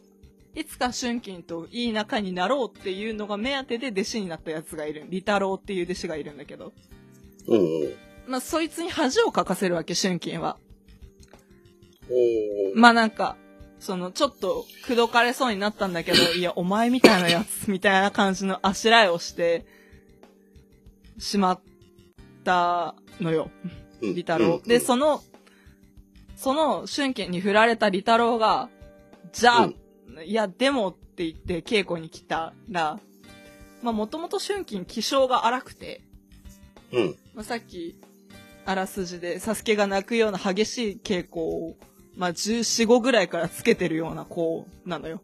[0.54, 5.04] いつか春金といい仲になろうっていうのが目当てで弟子になったやつがいる。
[5.08, 6.72] 利太郎っていう弟子がいるんだけど。
[8.26, 10.56] まあそいつに恥をかかせるわけ、春金は。
[12.74, 13.36] まあなんか、
[13.78, 19.66] その、ちょっと、口説かれそうになったんだけど、 いや、お前みたいなやつ、みたいな感じのあしらいをして、
[21.18, 21.60] しまっ
[22.44, 23.50] たのよ。
[24.00, 24.60] うん利太郎。
[24.66, 25.22] で、その、
[26.36, 28.68] その春剣に振られた利太郎が、
[29.32, 29.76] じゃあ、うん
[30.26, 33.00] いや、でもって言って稽古に来たら、
[33.82, 36.02] まあ、もともと春金気性が荒くて、
[36.92, 37.16] うん。
[37.34, 37.96] まあ、さっき、
[38.64, 41.76] あらすじで、サスケが泣くような激しい稽古を、
[42.16, 45.20] まあ、14、5ぐらいからつけてるような子なのよ。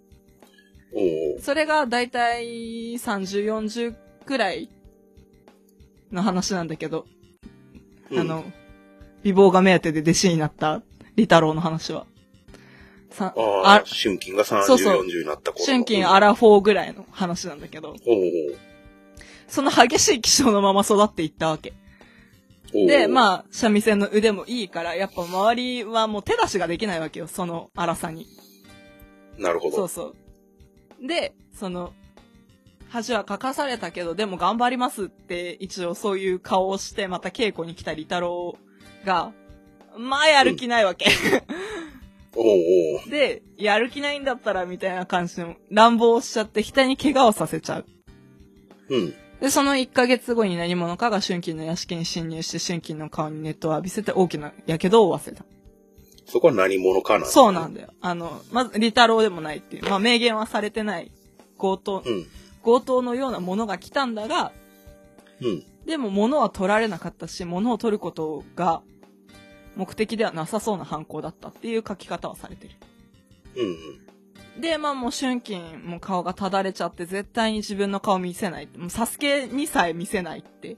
[1.40, 3.94] それがだいたい30、40
[4.24, 4.68] くらい
[6.10, 7.06] の話なんだけど、
[8.10, 8.44] うんあの、
[9.22, 10.82] 美貌が目当てで弟子になった
[11.14, 12.06] 利太郎の話は。
[13.10, 15.64] さあああ、春金が30、そうそう40になった頃。
[15.64, 17.94] 春金アラフォーぐらいの話なんだけど。
[19.46, 21.72] その激しい気性のまま育っていったわけ。
[22.72, 23.09] で、あ。
[23.09, 28.26] まあ、三味線の腕もいいから、やっぱ周りはもう手出しができないわけよ、その荒さに。
[29.38, 29.76] なるほど。
[29.76, 30.14] そうそ
[31.02, 31.06] う。
[31.06, 31.92] で、その、
[32.88, 38.56] 恥はかかされたけど、でも頑張りますって、一応そういう顔をして、また稽古に来た利太郎
[39.04, 39.33] が、
[39.96, 41.06] まあやる気ないわけ。
[42.37, 43.11] おお。
[43.11, 47.87] で、やる気ないんだったら、みたいな感じの乱暴をしちゃって、額に怪我をさせちゃう。
[48.88, 49.14] うん。
[49.40, 55.44] で、その1ヶ月後に何者かが春金の屋敷に侵入して、春金の顔に熱湯を浴びせて大きな火傷を負わせた。
[56.26, 57.88] そこは何者かなそうなんだよ。
[58.00, 59.88] あの、まず、利太郎でもないっていう。
[59.88, 61.11] まあ、明言はされてない
[61.59, 62.26] 強盗、うん。
[62.62, 64.53] 強盗のようなものが来たんだが、
[65.40, 65.64] うん。
[65.87, 68.83] でも物は取られなかったし、物を取ることが
[69.74, 72.74] 目的ではなさそうな犯行だったっていう書き方はされてる。
[73.57, 74.09] うん。
[74.58, 78.68] で、まあもう春金も顔がただれちゃって絶対に自分の顔見せない。
[78.76, 80.76] もうサスケにさえ見せないって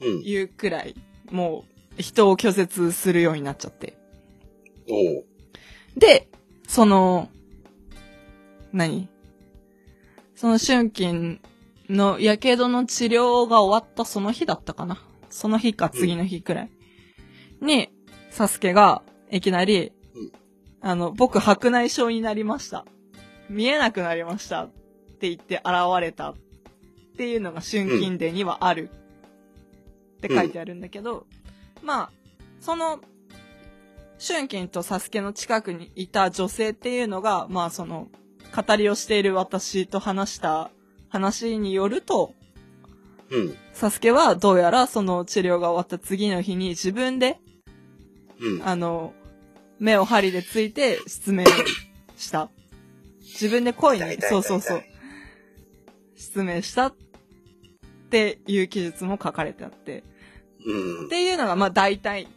[0.00, 0.22] うん。
[0.22, 0.94] いうくらい、
[1.30, 1.64] も
[1.98, 3.96] う人を拒絶するようになっちゃって。
[5.96, 6.28] で、
[6.66, 7.28] その、
[8.72, 9.08] 何？
[10.34, 11.40] その春金
[11.88, 16.70] の火傷の治療が終わったその日だったかなその日か次の日くらい。
[17.60, 17.90] に、
[18.30, 19.99] サスケがいきなり、うん
[20.80, 22.84] あの、僕白内障になりました。
[23.48, 24.64] 見えなくなりました。
[24.64, 24.70] っ
[25.20, 26.34] て言って現れたっ
[27.16, 28.90] ていうのが春金伝にはある。
[30.18, 31.26] って書いてあるんだけど、
[31.82, 32.10] まあ、
[32.60, 33.00] その
[34.20, 38.08] 春金とサスケの近くにいた女性っていうのが、まあその、
[38.54, 40.70] 語りをしている私と話した
[41.08, 42.34] 話によると、
[43.30, 43.56] うん。
[43.72, 47.38] サスケはどうやらその治療が終わった次の日に自分で、
[48.40, 48.62] うん。
[48.62, 49.14] あの、
[49.80, 51.44] 目を針でついて失明
[52.16, 52.50] した。
[53.20, 54.82] 自分で声に、そうそうそう
[56.14, 56.94] 失明したっ
[58.10, 60.04] ていう記述も書かれてあって、
[60.64, 61.08] うんっ。
[61.08, 62.28] ていうのがまあ大体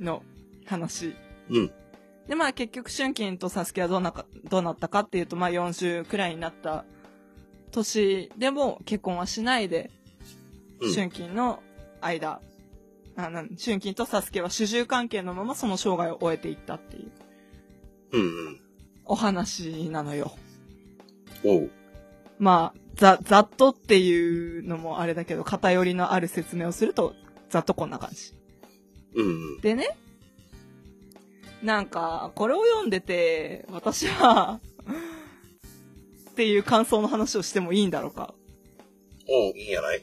[0.00, 0.22] の
[0.64, 1.14] 話。
[1.50, 1.70] うん。
[2.26, 6.84] で、まあ結局、春金とサスケはどうなか、どうなったかっていうと、まあ40くらいになった
[7.70, 9.90] 年でも結婚はしないで、
[10.80, 11.62] うん春金の
[12.00, 12.40] 間、
[13.16, 17.10] あなん春金とサスケは主従関係のままその生涯を終えていったっていう
[18.12, 18.20] うん。
[18.20, 18.60] うん。
[19.04, 20.36] お話なのよ。
[21.44, 21.70] おう。
[22.38, 27.14] まあ、ざ、ざっとっていうのもあれだけど、偏りのある説明をすると、
[27.48, 28.34] ざっとこんな感じ。
[29.14, 29.60] うん。
[29.60, 29.96] でね、
[31.62, 34.60] なんか、これを読んでて、私は、
[36.30, 38.34] っていう感想の話をしてもいいんだろうか。
[39.28, 40.02] おう、いいんやない？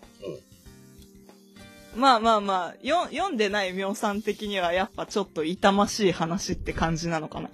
[1.95, 7.49] まあまあまあ、よ読んでない妙さん的にはやっぱちょっと痛ましい話って感じなのかな？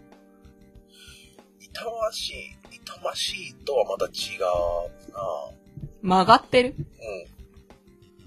[1.60, 5.20] 痛ましい、痛ましいとはまた違うな
[6.02, 6.76] 曲がってる？
[6.78, 6.86] うん。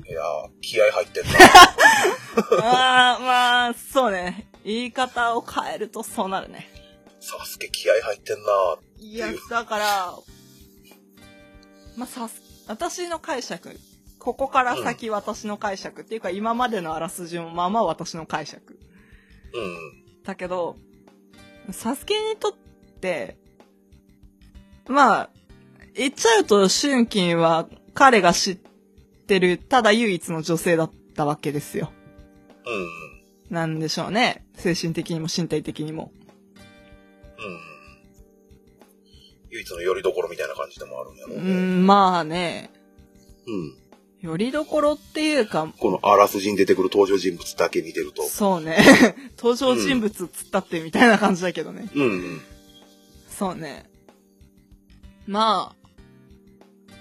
[0.05, 1.31] いやー、気合入ってんな。
[2.62, 4.48] ああ、まあ、そうね。
[4.64, 6.68] 言い方を変えるとそうなるね。
[7.20, 8.42] サスケ気合入ってんな
[8.98, 10.12] いや、だから、
[11.96, 13.79] まあ、さす、私の解釈。
[14.22, 18.78] ここから先私の解釈、っていうか今までのあらすじもまあまあ私の解釈。
[19.52, 20.22] うん。
[20.22, 20.76] だけど、
[21.72, 22.52] サスケにとっ
[23.00, 23.37] て、
[24.87, 25.30] まあ、
[25.94, 28.56] 言っちゃうと、春金は彼が知っ
[29.26, 31.92] てる、ただ唯一の女性だったわけですよ。
[32.64, 32.74] うん。
[32.74, 32.88] うん。
[33.50, 34.46] なんでしょうね。
[34.54, 36.12] 精神的にも身体的にも。
[36.16, 37.61] うん。
[39.50, 41.52] 唯一の拠り所みたいな感じでもあるんやろううね。
[41.52, 42.70] ん、まあね、
[43.48, 43.82] うん。
[44.22, 48.22] よりどころっていうか、このあらすじに出てくる登場人物だけ見てると。
[48.22, 48.78] そうね。
[49.37, 51.90] 登場人物つったってみたいな感じだけどね。
[51.92, 52.40] うんうん。
[53.28, 53.90] そうね。
[55.26, 56.94] まあ、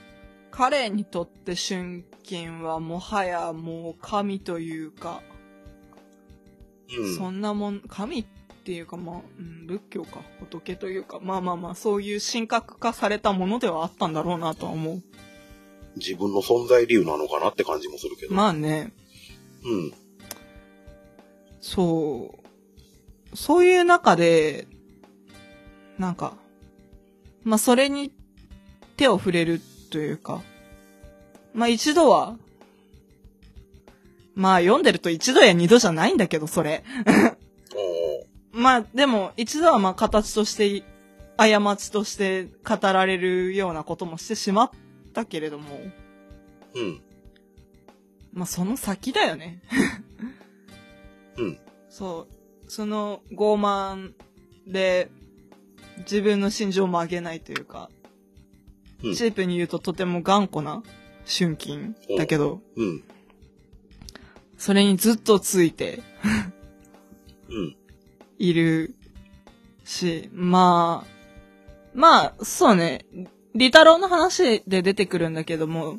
[0.49, 5.21] 彼にとって春金はもはやもう神というか、
[6.97, 7.15] うん。
[7.17, 8.25] そんなもん、神っ
[8.63, 15.03] ていうかまあ、うん、仏教か、仏というか、まあまあまあ、そういう神格化されたものではあったんだろうなとは思う。
[15.95, 18.33] 自分の存在理由なのかなって感じもするけど。
[18.33, 18.91] まあね、
[19.63, 19.93] うん。
[21.59, 22.35] そ
[23.33, 24.67] う、そういう中で、
[25.97, 26.33] なんか、
[27.43, 28.11] まあそれに
[28.97, 30.41] 手を触れるというか、
[31.53, 32.37] まあ一度は、
[34.33, 36.83] まあ読んでると一度や二度じゃないんだけど、それ。
[37.75, 40.83] おまあでも一度はまあ形として、
[41.37, 44.69] 過ちとして語られるようなこともしてしまっ
[45.11, 47.01] たけれども、ーうん。
[48.33, 49.61] まあその先だよね。
[51.37, 51.59] うん。
[51.89, 52.71] そう。
[52.71, 54.13] その傲慢
[54.65, 55.09] で
[55.99, 57.89] 自分の心情を曲げないというか、
[59.03, 60.83] うんチープに言うととても頑固な
[61.25, 63.03] 春金だけど、うん。
[64.57, 66.01] それにずっとついて
[67.49, 67.75] うん。
[68.37, 68.95] いる
[69.83, 71.11] し、まあ、
[71.93, 73.05] まあ、そうね、
[73.53, 75.97] リ太郎の話で出てくるんだけども、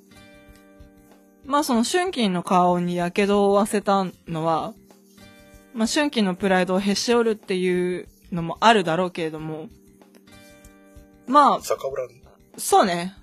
[1.45, 4.75] まあその春金の顔に火傷を負わせたのは、
[5.75, 9.69] まあ春金のプライドをへし折るっていうのもあるだろうけれども、
[11.27, 12.23] まあ、逆恨み？
[12.59, 13.15] そうね。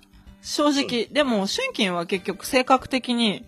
[0.42, 1.06] 正直。
[1.06, 3.44] でも、春金は結局性格的に、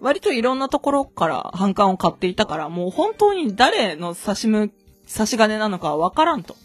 [0.00, 4.72] 割といろんなところから反感を買っていたから、もう本当に誰の差しむ、
[5.06, 6.56] 差し金なのかはわからんと。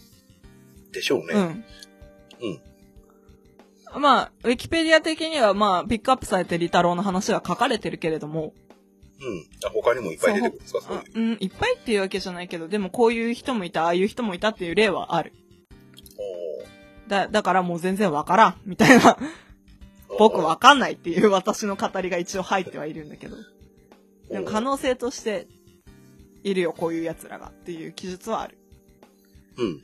[0.92, 1.34] でしょうね。
[1.34, 1.42] うん。
[1.42, 2.60] うん。
[3.98, 8.52] まあ、ウィキペディア的にはまあ、ピックアップされてリ太郎の話が書かれてるけれども、
[9.18, 9.46] うん。
[9.64, 10.80] あ他にもいっぱい出てくるんですか？
[10.82, 11.02] そういう。
[11.14, 15.32] うん、いっぱいっていうわけじゃないけど、でもこういう人もいた、ああいう人もいたっていう例はある。
[17.06, 19.14] おだ、だからもう全然わからん、みたいな。
[19.14, 19.16] ー
[20.18, 23.36] 僕わかんないっていう私の語りが一応入ってはいるんだけど。
[24.30, 25.46] でも可能性として、
[26.44, 28.56] いるよ、こういう奴らがっていう記述はある。
[29.56, 29.82] うん。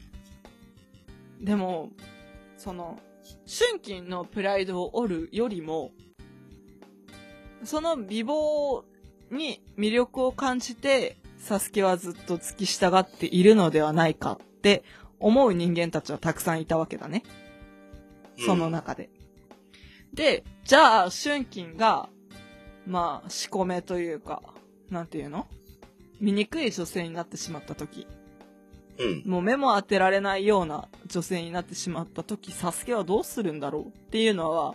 [1.44, 1.90] でも、
[2.56, 3.00] その、
[3.46, 5.90] 春金のプライドを折るよりも、
[7.64, 8.84] その美貌
[9.30, 14.84] に魅力を感じて、サスケはずっと付き従っているのではないかって
[15.18, 17.22] 思う人間たちはたくさんいたわけだね。
[18.46, 19.10] その中で。
[20.14, 22.08] で、じゃあ、春金が、
[22.86, 24.42] まあ、仕込めというか、
[24.90, 25.46] なんていうの？
[26.20, 28.06] 醜い女性になってしまった時、
[28.98, 29.22] うん。
[29.30, 34.74] もう目も当てられないような女性になってしまった時、サスケはどうするんだろうっていうのは、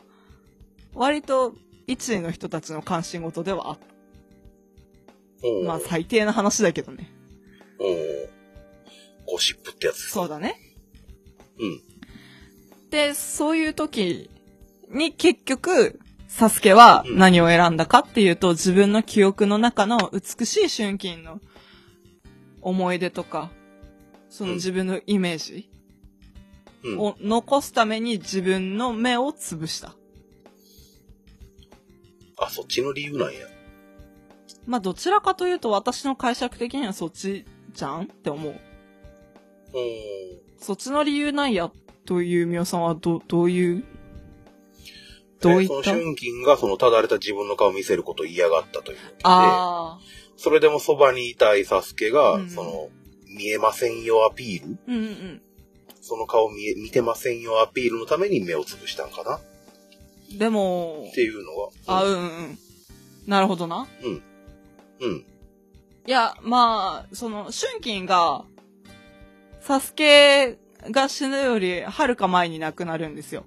[0.93, 1.53] 割と
[1.85, 3.87] 一位の人たちの関心事ではあった。
[5.65, 7.11] まあ、最低な話だけどね。
[9.27, 10.59] ゴシップってやつそうだね。
[11.59, 12.89] うん。
[12.89, 14.29] で、そういう時
[14.89, 21.39] に結局、サスケは何を選んだかっていうと、自分の記憶の中の美しい春金の
[22.61, 23.51] 思い出とか、
[24.29, 25.69] その自分のイメージ
[26.83, 26.99] うん。
[26.99, 29.93] を残すために自分の目を潰した。
[32.37, 33.39] あ、そっちの理由なんや。
[34.65, 38.53] まあ、どちらかというと私の解釈的にはそっちじゃんって思う。
[40.59, 41.71] そっちの理由なんや
[42.05, 43.83] というみおさんはど、どういう、
[45.39, 45.73] どういった？
[45.79, 49.99] えその春金がそのただれた自分の顔を見せることを嫌がったというわけで、ああ、
[50.35, 52.89] それでもそばにいたいサスケが、うんその、
[53.37, 54.77] 見えませんよアピール？
[54.87, 55.41] うんうんうん。
[56.01, 59.37] その顔見え、見てませんよアピールのために目をつぶしたんかな？
[59.37, 59.41] っ
[60.37, 62.03] でも、ていうのあ、が。
[62.03, 62.57] うんうんうん。
[63.27, 63.87] なるほどな。
[64.03, 64.23] うん。
[64.99, 65.25] うん。
[66.05, 68.45] いや、まあ、その、春金が、
[69.61, 70.57] サスケ
[70.91, 73.45] が死ぬよりはるか前に亡くなるんですよ。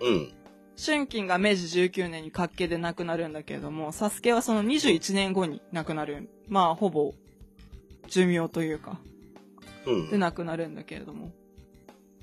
[0.00, 0.32] うん。
[0.80, 6.28] 春金が明治19年に活気で亡くなるんだけれども、サスケはその21年後に亡くなる。
[6.46, 7.14] まあ、ほぼ、
[8.08, 9.00] 寿命というか、
[9.86, 10.10] うん。
[10.10, 11.32] で亡くなるんだけれども。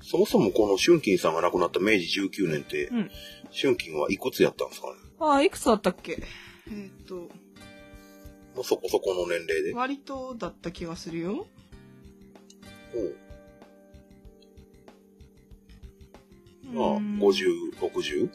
[0.02, 3.10] そもそもこの春金さんが亡くなった明治19年って、うん
[3.58, 4.94] 春金はいくつやったんですかね？
[5.18, 6.22] ああ、いくつだったっけ？
[6.68, 7.28] えーっと、も
[8.60, 9.72] うそこそこの年齢で？
[9.72, 11.46] 割とだった気がするよ。
[12.94, 13.16] おう
[16.74, 18.28] まあ、うん50、60?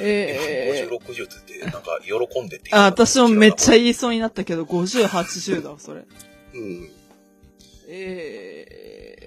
[0.00, 3.74] ええ50、60って言って、なんか喜んでってあ、私もめっちゃ。
[3.76, 6.04] 言いそうになったけど、50、80だわ、それ。
[6.54, 6.90] うん。
[7.88, 8.66] え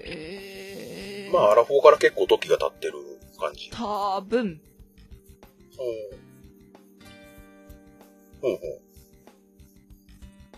[0.04, 2.94] ええまあ、アラフォーから結構時が経ってる
[3.38, 3.70] 感じ。
[3.72, 4.60] 多分、うん。
[8.42, 8.58] うんうん。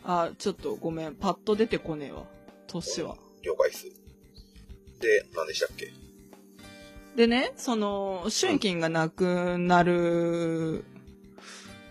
[0.04, 2.24] あ、ちょっとごめん、パッと出てこねえわ。
[2.66, 3.16] 年は。
[3.42, 3.84] 了解です。
[5.00, 5.92] で、何でしたっけ？
[7.16, 10.84] でね、その、春金がなくなる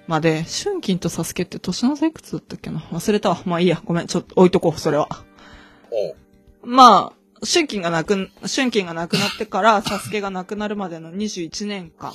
[0.05, 2.79] まで、春金とサスケって年の差いくつだったっけな？
[2.79, 3.41] 忘れたわ。
[3.45, 5.07] まあいいや、ごめん、ちょっと置いとこう、それは。
[6.63, 6.75] うん。
[6.75, 12.11] まあ、春金がなく、春金がなくなってから、サスケがなくなるまでの21年間。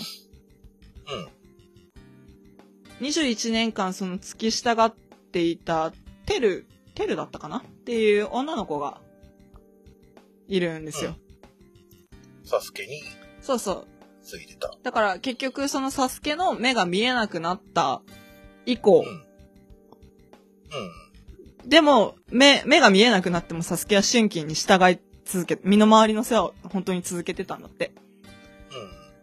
[3.00, 3.06] うん。
[3.06, 4.92] 21年間その付き従っ
[5.32, 5.92] ていた、
[6.26, 7.58] テル、テルだったかな？
[7.58, 9.00] っていう女の子が、
[10.46, 11.14] いるんですよ。
[12.48, 13.02] サスケに
[13.40, 13.86] そうそう。
[14.22, 14.74] ついてた。
[14.82, 18.02] だから結局そのサスケの目が見えなくなった
[18.66, 19.06] 以降うん。、
[21.62, 21.68] うん。
[21.68, 27.92] でも、目、目が見えなくなってもサスケは春金に従い続け、身の回りの世話を本当に続けてたんだって。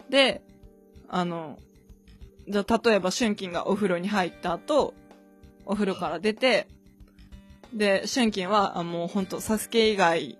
[0.03, 0.11] うん。
[0.11, 0.41] で、
[1.09, 1.59] あの、
[2.47, 4.93] じゃあ例えば春金がお風呂に入った後、
[5.65, 6.67] お風呂から出て、
[7.73, 10.37] で、春金は、あもう本当サスケ以外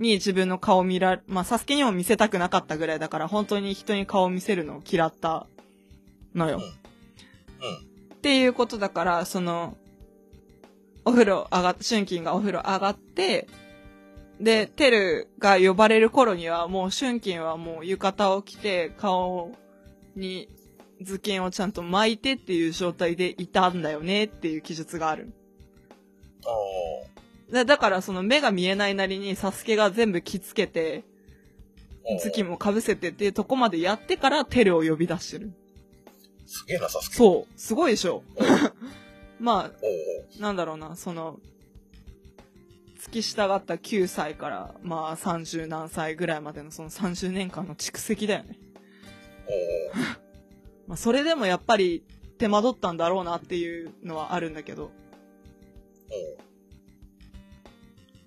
[0.00, 5.46] に自分の顔を見ら、まあ、サスケにも見せたくなかったぐらいだから、本当に人に顔を見せるのを嫌った
[6.34, 6.56] のよ。
[6.56, 6.62] うん。
[6.62, 6.70] うん。
[8.14, 9.76] っていうことだから、その、
[11.04, 13.46] お風呂上がっ、春金がお風呂上がって、
[14.40, 19.52] で、テルが呼ばれる頃にはもう春金はもう浴衣を着て顔
[20.16, 20.48] に
[21.02, 25.32] 図形をちゃんと巻いてっていう状態でいたんだよねっていう記述がある。
[26.46, 27.19] あ
[27.52, 31.04] だだからその目が見えないなりにサスケが全部着付けて、
[32.04, 32.20] あ。
[32.20, 35.52] 月も被せてっていうとこまでやってからテルを呼び出してる。
[36.46, 37.14] すげえな、サスケ。
[37.14, 37.16] う。
[37.16, 37.60] そう。
[37.60, 38.22] すごいでしょ。
[39.38, 41.40] まあ、なんだろうな、その、
[43.00, 48.58] 付き従った9歳から、まあ30何歳ぐらいまでのその30年間の蓄積だよね。
[50.86, 52.04] まあそれでもやっぱり
[52.38, 54.90] 手間取ったんだろうなっていうのはあるんだけど、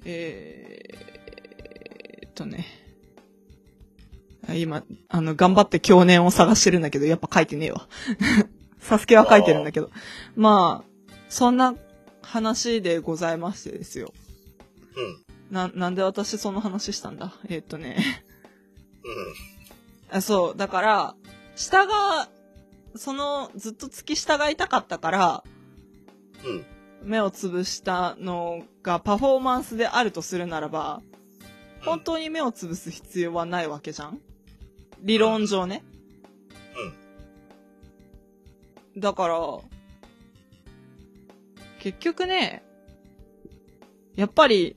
[0.06, 2.66] えーっとね。
[4.48, 7.88] あ今、あの、頑張って去年を探してるんだけど、やっぱ書いてねえわ。
[8.80, 9.90] サスケは書いてるんだけど。
[10.36, 11.76] まあ、そんな
[12.22, 14.14] 話でございましてですよ。
[14.96, 15.24] うん。
[15.50, 17.34] な、なんで私その話したんだ？
[17.48, 17.98] えーっとね。
[20.12, 20.18] うん。
[20.18, 21.16] あそう、だから、
[21.56, 22.30] 下が、
[22.96, 25.44] その、ずっと付き従いたかったから、
[26.44, 26.66] うん。
[27.04, 31.02] 目をつぶしたのがパフォーマンスであるとするならば、
[31.82, 34.20] 本当に目をつぶす必要はないわけじゃん？
[35.02, 35.84] 理論上ね。
[38.98, 39.38] だから、
[41.80, 42.64] 結局ね、
[44.16, 44.76] やっぱり、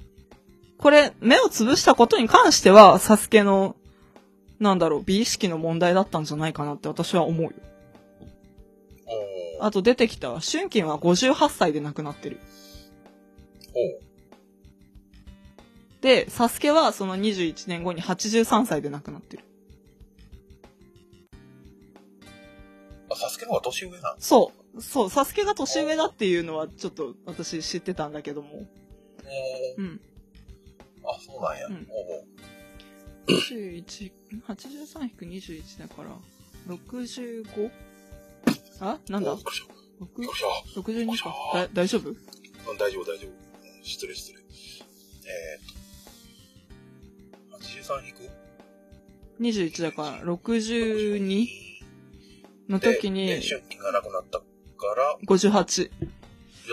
[0.79, 3.77] これ、目をつぶしたことに関しては、サスケの、
[4.59, 7.53] なんだろう、美意識の問題だったんじゃないかなって私は思うよ。
[9.61, 12.39] おうあと出てきたわ、春金は58歳で亡くなってる。
[13.75, 14.07] おう
[16.01, 19.45] で、サスケはその21年後に83歳で亡くなってる。
[23.11, 24.83] あ、サスケの方が年上なのそう。
[24.83, 28.49] そう、サスケが年上だっていうのはちょっと私知ってたんだけども。
[28.55, 28.65] おう
[29.79, 30.01] うん。
[31.05, 31.67] あ、そうなんや。
[31.67, 32.25] うんおう
[33.29, 34.13] 21、
[34.47, 36.17] 83-21だから、
[36.69, 37.71] 65?
[38.81, 39.33] あなんだ？
[39.33, 39.69] おうよいしょ。
[40.81, 41.31] 6よいしょ。
[41.31, 41.59] 62か。
[41.59, 42.11] だ、大丈夫？
[42.11, 42.17] うん
[42.79, 43.31] 大丈夫、大丈夫。
[43.31, 43.37] うん
[43.83, 44.39] 失礼、失礼。
[44.39, 48.29] えーっと、83引く
[49.41, 51.49] ?21 だから、62
[52.69, 54.45] の時にで、で春金がなくなったか
[54.97, 55.51] ら、58。
[55.53, 55.91] 4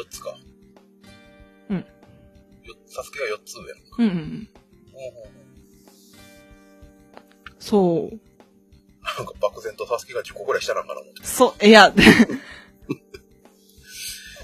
[0.09, 0.35] つか。
[1.69, 1.85] うんよ。
[2.87, 4.49] サスケが4つ上やうんうんうん。
[4.93, 5.29] おう
[7.59, 8.19] そう。
[9.17, 11.25] なんか漠然とサスケが10個ぐらい下なんかな思って。
[11.25, 11.93] そう、いや、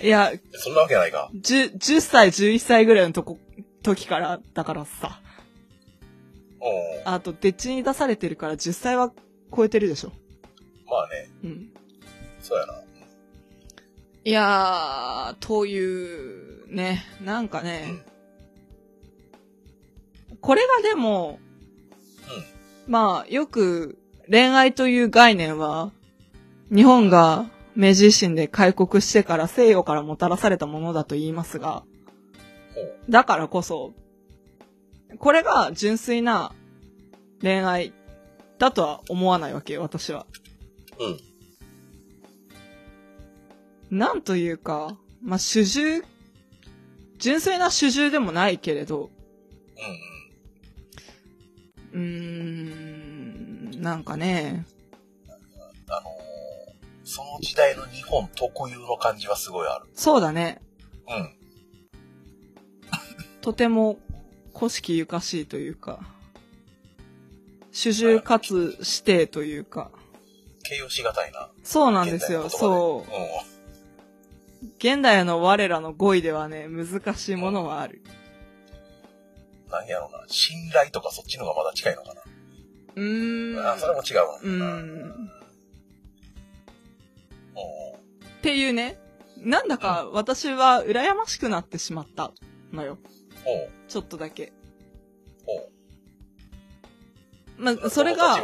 [0.02, 1.30] いや、そんなわけないか。
[1.36, 3.38] 10、10歳、11歳ぐらいのとこ、
[3.84, 5.22] 時から、だからさ。
[7.06, 9.12] あと、デッチに出されてるから10歳は
[9.56, 10.12] 超えてるでしょ。
[10.90, 11.70] まあね、うん。
[12.42, 12.74] そうやな。
[14.26, 18.04] いやー、という、ね、なんかね、
[20.42, 21.40] これがでも、
[22.88, 23.99] まあ、よく
[24.30, 25.92] 恋愛という概念は、
[26.74, 31.84] 日本が明治維新で開国してから西洋からもたらされたものだと言いますが。
[33.10, 33.94] だからこそ、
[35.18, 36.52] これが純粋な
[37.42, 37.94] 恋愛
[38.60, 40.28] だとは思わないわけよ、私は。
[41.00, 41.16] う
[43.96, 43.98] ん。
[43.98, 46.04] なんというか、まあ、主従、
[47.18, 49.10] 純粋な主従でもないけれど、
[51.94, 52.06] うんうん。
[52.06, 52.99] うーん、
[53.80, 54.66] なんかね、
[55.88, 56.30] あのー
[57.10, 59.90] その時代の日本特有の感じはすごいある。
[59.96, 60.62] そうだね。
[61.08, 61.36] うん。
[63.42, 63.98] とても
[64.56, 66.02] 古式ゆかしいというか、
[67.72, 69.90] 主従かつ指定というか、
[70.62, 71.50] 形容しがたいな。
[71.64, 73.04] そうなんですよ、そ
[74.62, 74.66] う。
[74.78, 78.04] 現代の我らの語彙ではね、難しいものはある。
[79.66, 79.72] うん。
[79.72, 80.26] なんやろうな。
[80.28, 82.19] 信頼とかそっちの方がまだ近いのかな。
[83.00, 83.68] うーん。
[83.68, 84.50] あ、それも違うう。
[84.50, 85.10] ん。
[85.12, 85.30] う
[88.40, 89.00] っていうね、
[89.38, 92.32] なんだか私は羨ましくなってしまった
[92.74, 92.98] のよ。
[93.88, 94.52] ちょっとだけ。
[97.58, 98.38] まあ、それが。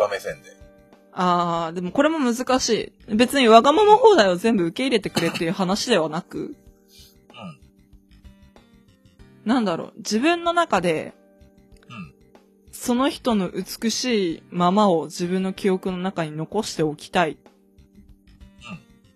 [1.17, 3.15] あー、でもこれも難しい。
[3.15, 6.55] 別にわがまま放題を全部受け入れてくれっていう話ではなく、うん。
[9.45, 11.24] なんだろう、自分の中で、うん。
[12.85, 17.31] その人の美しいままを自分の記憶の中に残しておきたい。
[17.31, 17.37] っ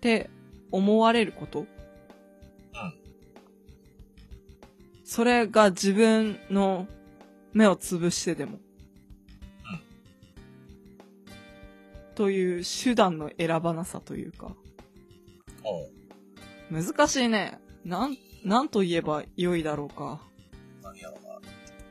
[0.00, 0.28] て
[0.72, 1.60] 思われること。
[1.60, 1.66] うん。
[5.04, 6.88] それが自分の
[7.52, 8.58] 目をつぶしてでも。
[12.16, 14.56] という手段の選ばなさというか。
[16.72, 17.60] 難しいね。
[17.84, 20.28] なん、なんと言えば良いだろうか。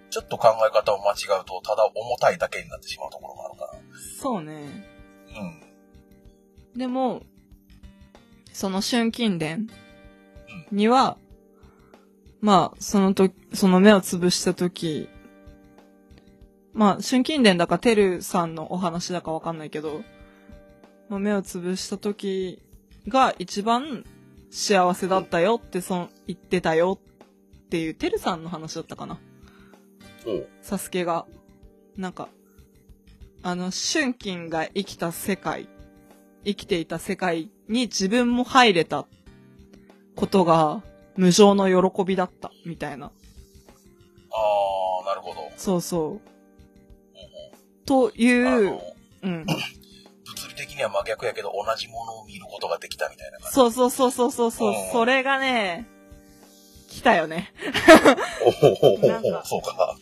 [0.10, 3.90] ちょっと考え方を間違うと、ただ重たいだけになってしまうところがあるか
[4.20, 4.86] そうね。
[5.34, 5.42] ら。
[5.42, 5.62] うん。
[6.78, 7.22] でも、
[8.52, 9.70] その春金伝
[10.72, 11.18] には、
[12.42, 15.10] まあ、そのと、その目をつぶしたとき、
[16.74, 20.02] まあ、春金伝だかてるさんのお話だかわかんないけど、
[21.10, 22.62] まあ、目をつぶしたとき
[23.08, 24.06] が一番
[24.52, 27.00] 幸せだったよってそん言ってたよ
[27.66, 29.20] っていうてるさんの話だったかな。
[30.62, 31.26] サスケが、
[31.98, 32.30] なんか、
[33.42, 35.68] あの、春金が生きた世界、
[36.46, 39.06] 生きていた世界に自分も入れた
[40.16, 40.82] ことが
[41.16, 43.08] 無常の喜びだった、みたいな。
[43.08, 45.52] あー、なるほど。
[45.58, 46.30] そうそう。
[47.86, 48.32] とい
[48.68, 48.80] う、
[49.24, 49.46] うん。
[49.46, 53.54] 物理的には真逆やけど、同じものを見ることができたみたいな感じ。
[53.54, 54.92] そうそうそうそうそうそううん。
[54.92, 55.88] それがね、
[56.90, 57.54] 来たよね。
[58.46, 59.98] おほほほなんかほ、そうか。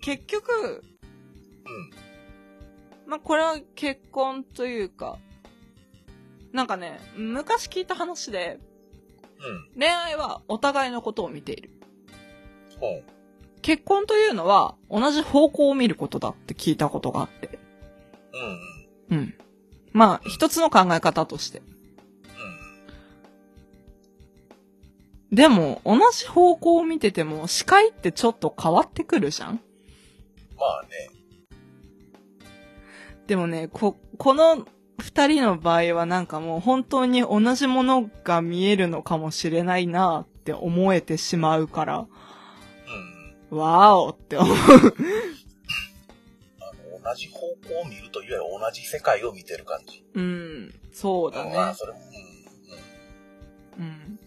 [0.00, 0.84] 結局、
[3.12, 5.18] まあ、これは結婚というか、
[6.50, 8.58] なんかね、昔聞いた話で、
[9.74, 9.80] うん。
[9.80, 11.68] 恋愛はお互いのことを見ている。
[12.80, 12.88] うん。
[12.88, 13.02] うん。
[13.60, 17.58] 結婚というのは同じ方向を見ることだって聞いたことがあって。
[19.10, 19.18] うん。
[19.18, 19.34] うん。
[19.92, 21.60] まあ、一つの考え方として。
[25.32, 29.62] でも、同じ方向を見てても、視界ってちょっと変わってくるじゃん？
[30.58, 31.08] まあね。
[33.26, 34.66] でもね、こ、この
[34.98, 42.06] 二人の場合はなんかもう本当に同じものが見えるのかもしれないなって思えてしまうから、
[43.50, 43.58] うん。
[43.58, 44.54] わーおって思う。
[44.54, 44.66] あの、
[47.02, 47.46] 同じ方向
[47.80, 50.04] を見るというより同じ世界を見てる感じ。
[50.14, 51.56] うん、そうだね。
[51.56, 51.98] まあそれも、
[53.78, 53.84] うん。
[53.84, 53.90] うん。
[53.90, 54.18] うん。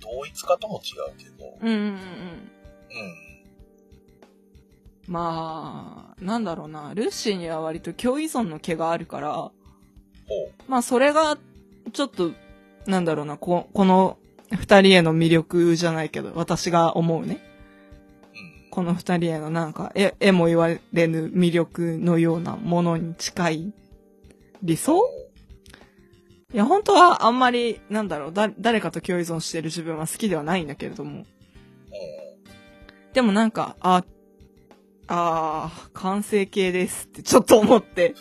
[0.00, 1.58] 同一化とも違うけど。
[1.60, 1.90] うんうんうんうん。
[1.90, 2.00] うん。
[5.06, 6.92] まあ、なんだろうな。
[6.94, 9.50] ルッシーには割と共依存の毛があるから。
[10.68, 11.36] まあそれが、
[11.92, 12.30] ちょっと、
[12.86, 14.18] なんだろうな、こ、この
[14.52, 17.40] 二人への魅力じゃないけど、私が思うね。
[18.32, 18.70] うん。
[18.70, 20.78] この二人へのなんか、え、えも言われ
[21.08, 23.72] ぬ魅力のようなものに近い
[24.62, 25.19] 理想？
[26.52, 31.20] いや、本当はあんまり、なんだろう、だ、誰かと共依存してる自分は好きではないんだけれども。
[31.20, 31.24] う
[33.12, 34.04] でもなんか、あ、
[35.06, 38.14] あー、完成形ですってちょっと思って。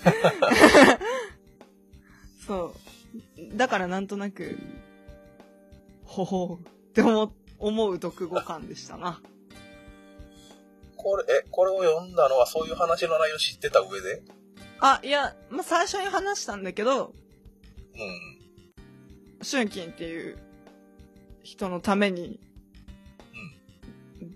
[2.45, 3.57] そう。
[3.57, 4.57] だからなんとなく、
[6.03, 9.09] ほほうって思、思う読語感でしたな。
[9.11, 9.23] ん。
[10.95, 14.21] これ、え、これを読んだのはそういう話の内容知ってた上で？
[14.79, 17.13] あ、いや、まあ、最初に話したんだけど、
[17.95, 19.43] うん。
[19.43, 20.37] 春金っていう
[21.43, 22.39] 人のために、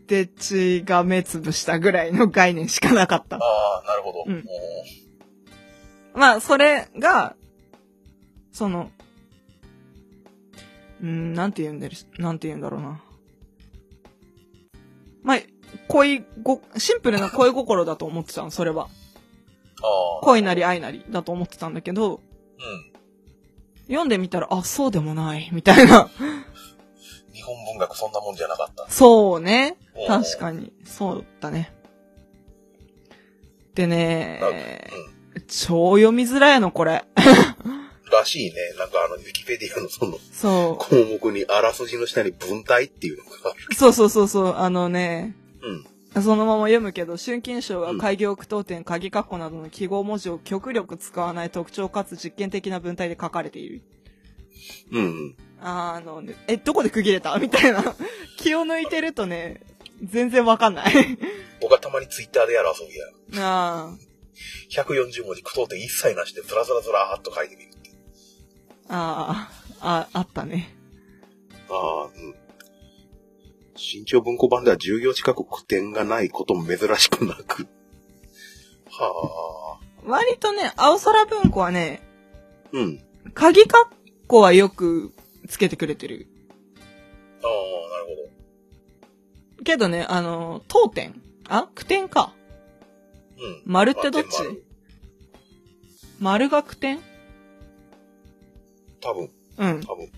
[0.07, 3.37] でっちが目つぶしたぐらいの概念しかなかった。
[3.37, 4.23] ああ、なるほど。
[4.27, 4.45] うん
[6.15, 7.35] まあ、それが、
[8.51, 8.91] その、
[11.01, 13.01] うん、なんて言うんだろう、なんて言うんだろうな。
[15.23, 15.37] まあ、
[15.87, 18.83] 恋ご、シンプルな恋心だと思ってたの、それは。
[18.83, 18.89] あ
[20.21, 20.23] あ。
[20.23, 22.92] 恋なり愛なりだと思ってたんだけど、うん。
[23.87, 26.09] 読んでみたら、あ、そうでもない、みたいな。
[27.33, 28.85] 日本文学そんなもんじゃなかった。
[28.89, 29.77] そうね。
[29.95, 30.73] うん確かに。
[30.85, 31.73] そうだね。
[33.75, 34.47] でんか
[35.47, 37.05] 超読みづらいの、これ。
[37.65, 37.83] うん。
[38.11, 38.53] らしいね。
[38.77, 43.67] なんかあの、ウィキペディアのそのそ項目にあらすじの下に文体っていうのがある。
[43.71, 43.75] う。
[43.75, 44.55] そうそうそうそう。
[44.55, 45.85] あのね、うん。
[46.21, 53.81] そのまま読むけど、春金賞は開業句読点、鍵括弧などの記号文字を極力使わない特徴かつ実験的な文体で書かれている。
[54.91, 55.35] うんうん。
[55.59, 57.95] あのね、え、どこで区切れたみたいな。
[58.37, 59.61] 気を抜いてるとね、
[60.03, 60.93] 全然わかんない。
[61.61, 63.47] 僕はたまにツイッターでやる遊びや。
[63.47, 63.95] あ
[64.69, 67.91] 140文字句読点一切なしでずらずらずらーっと書いてみるって
[68.89, 69.49] あ
[69.79, 70.75] あ、あ、あったね。
[71.69, 72.42] ああ、うん。
[73.75, 77.67] 新潮文庫版では10行近く句点がないことも珍しくなく。
[78.89, 79.83] はあ。
[80.05, 82.01] 割とね、青空文庫はね、
[82.71, 83.03] うん。
[83.33, 83.87] 鍵括
[84.27, 85.11] 弧はよく
[85.47, 86.27] つけてくれてる。
[87.43, 88.05] ああ、なる
[89.57, 89.63] ほど。
[89.63, 92.33] けどね、あの、当点あ句点か。
[93.37, 93.61] うん。
[93.65, 94.27] 丸ってどっち？
[96.19, 96.99] 丸が句点？
[99.01, 99.81] 多分、うん。
[99.81, 100.11] 多分。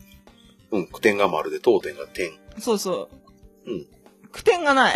[0.72, 2.32] うん、句点が丸で、当点が点。
[2.60, 3.25] そうそう。
[3.66, 3.88] うん。
[4.32, 4.96] 句点がない。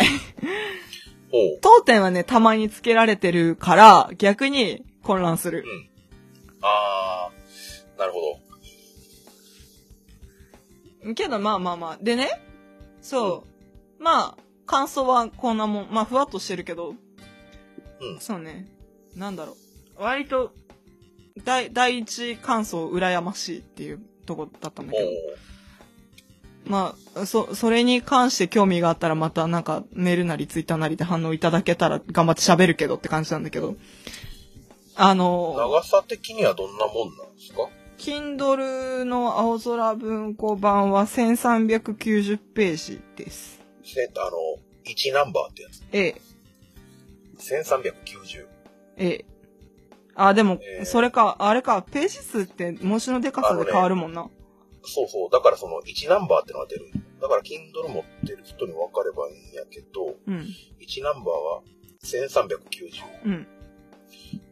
[1.62, 5.64] 当点はね、たまにつけられてるから、逆に混乱する。
[6.62, 8.20] ああ、なるほ
[11.04, 11.14] ど。
[11.14, 11.98] けど、まあまあまあ。
[12.02, 12.28] でね、
[13.00, 13.44] そ
[13.98, 14.02] う。
[14.02, 15.88] まあ、感想はこんなもん。
[15.90, 16.90] まあ、ふわっとしてるけど、
[18.00, 18.20] うん。
[18.20, 18.68] そうね。
[19.14, 19.56] なんだろ
[19.98, 20.02] う。
[20.02, 20.52] 割と、
[21.44, 25.06] 第、第一感想、羨ましいっていうとこだったんだけど。。
[26.66, 33.76] まあ、そ、それに関して興味があったらまたなんかメールなりツイッターなりで反応いただけたら頑張って喋るけどって感じなんだけど。
[34.94, 43.60] あの、長さ的にはどんなもんなんですか？Kindle の青空文庫版は1390ページです。
[43.82, 44.36] せあの、
[44.84, 45.82] 1ナンバーってやつ？
[45.92, 46.20] ええ、
[47.38, 48.46] 1390。
[48.98, 49.24] ええ。
[50.14, 54.28] あ、でもえ、ーそれか、あれか、ページ数って文字のでかさで変わるもんな。
[54.84, 55.30] そうそう。
[55.30, 56.90] だからその1ナンバーってのが出る。
[57.20, 60.46] だから Kindle 持ってる人に分かればいいんやけど、うん、
[60.80, 61.62] 1ナンバーは
[62.02, 63.26] 1390。
[63.26, 63.46] うん。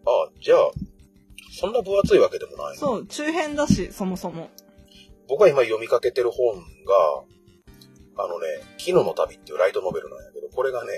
[0.05, 0.71] ああ、じゃあ、
[1.51, 2.77] そんな分厚いわけでもない。
[2.77, 4.51] そう、中編だし、そもそも。
[5.29, 6.63] 僕が今読みかけてる本が、
[8.25, 8.47] あのね、
[8.79, 10.91] 昨日の旅っていうライトノベルなんやけど、これがね、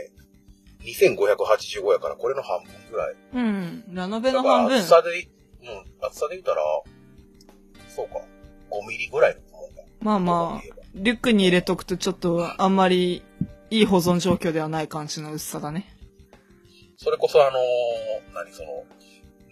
[0.85, 3.15] 2585やから、これの半分ぐらい。
[3.35, 4.77] うん、ラノベの半分。
[4.77, 6.63] 厚さで、うん、厚さで言ったら、
[7.89, 8.21] そうか、
[8.71, 9.83] 5ミリぐらいのもんだ。
[10.01, 13.23] まあまあ、リュックに入れとくとちょっとあんまり
[13.71, 15.97] いい保存状況ではない感じの薄さだね。
[16.97, 18.85] それこそあのー何その、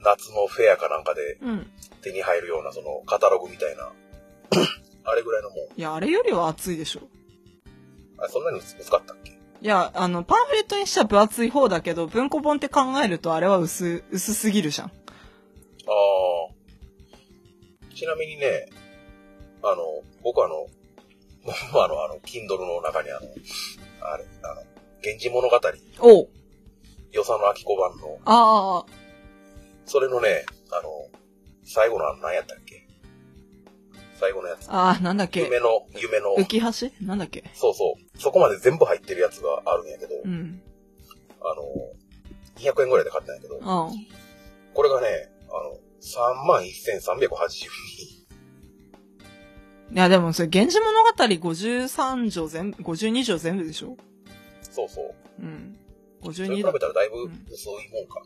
[0.04, 1.70] 夏のフェアかなんかでうん。
[2.02, 3.90] 手に入るようなそのカタログみたいな、
[5.04, 5.58] あれぐらいのもん。
[5.58, 7.00] いや、あれよりは厚いでしょ。
[8.18, 9.32] あ、そんなに薄かったっけ？
[9.32, 14.88] いや、あの、パンフレットにしては分厚い方だけど、文庫本って考えるとあれは薄、薄すぎるじゃん。
[14.88, 14.90] あ
[16.50, 17.94] あ。
[17.96, 18.68] ちなみにね、
[19.62, 19.82] あの、
[20.22, 20.66] 僕あの、
[21.44, 23.26] ま ああの、あの、Kindle の中にあの、
[24.02, 24.62] あれ、あの、
[25.02, 25.56] 源氏物語、
[26.00, 26.28] おう
[27.12, 28.86] 与謝野明子版の、ああ、
[29.86, 31.08] それのね、あの、
[31.64, 32.86] 最後のあの何やったっけ？
[34.20, 34.68] 最後のやつ。
[34.70, 35.40] ああ、なんだっけ？
[35.42, 36.90] 夢の、夢の、浮き橋？
[37.06, 37.44] なんだっけ？
[37.54, 38.18] そうそう。
[38.18, 40.62] そこまで全部入ってるやつがあるんやけど、うん。
[41.40, 41.62] あの、
[42.56, 43.90] 200円ぐらいで買ったんやけど、ああ。
[44.74, 48.17] これがね、あの、3万1382。
[49.92, 53.96] いや、でもそれ、源氏物語53条全部、52条全部でしょ？
[54.62, 55.14] そうそう。
[55.42, 55.76] うん。
[56.32, 56.78] それ52だ比べ。
[56.80, 58.22] たらだいぶ薄いもんか。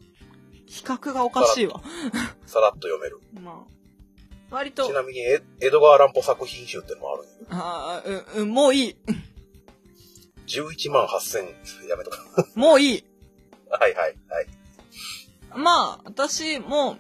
[0.66, 1.80] 比較がおかしいわ。
[2.46, 3.20] さらっと読める。
[3.40, 4.54] まあ。
[4.54, 8.02] 割とち、なみに、え江戸川乱歩作品集ってのもあるんやけど、ああ、
[8.36, 8.96] うん、うん、もういい。
[10.46, 12.18] 11万8000、やめとか。
[12.54, 13.04] もういい。
[13.70, 14.46] はいはいはい。
[15.56, 16.98] まあ、私も、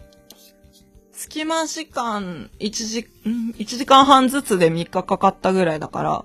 [1.22, 6.24] 隙間時間1時、ん ?1 時間半ずつで3日かかったぐらいだから、あ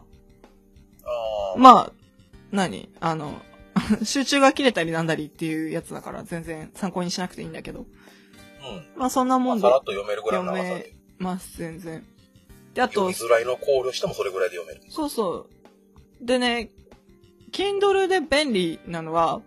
[1.55, 1.91] あ、まあ、
[2.51, 2.89] 何？
[2.99, 3.39] あの、
[4.03, 7.81] 集中が切れたりなんだりっていうやつだから全然参考にしなくていいんだけど。
[7.81, 7.85] うん。
[8.97, 10.93] まあそんなもまあ、んでさらっと読めるぐらいの長さで。
[11.19, 12.03] ます、全然。
[12.73, 14.91] で、あと読み、づらいのを考慮してもそれぐらいで読める。
[14.91, 15.47] そうそ
[16.21, 16.25] う。
[16.25, 16.71] でね、
[17.51, 19.43] Kindle で便利なのは、うん。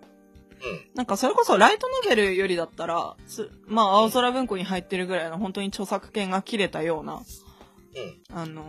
[0.95, 8.37] なんかそれこそライトノベルよりだったら、すまあ青空文庫に入ってるぐらいの本当に著作権が切れたような、うん。
[8.37, 8.65] あの、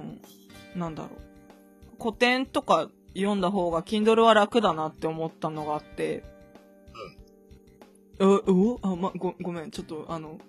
[0.75, 2.01] なんだろう。
[2.01, 6.23] 古典とか読んだ方が Kindle は楽だなって思ったのがあって、
[8.19, 10.39] う、うおあ、ま、ご、ごめん、ちょっと、あの、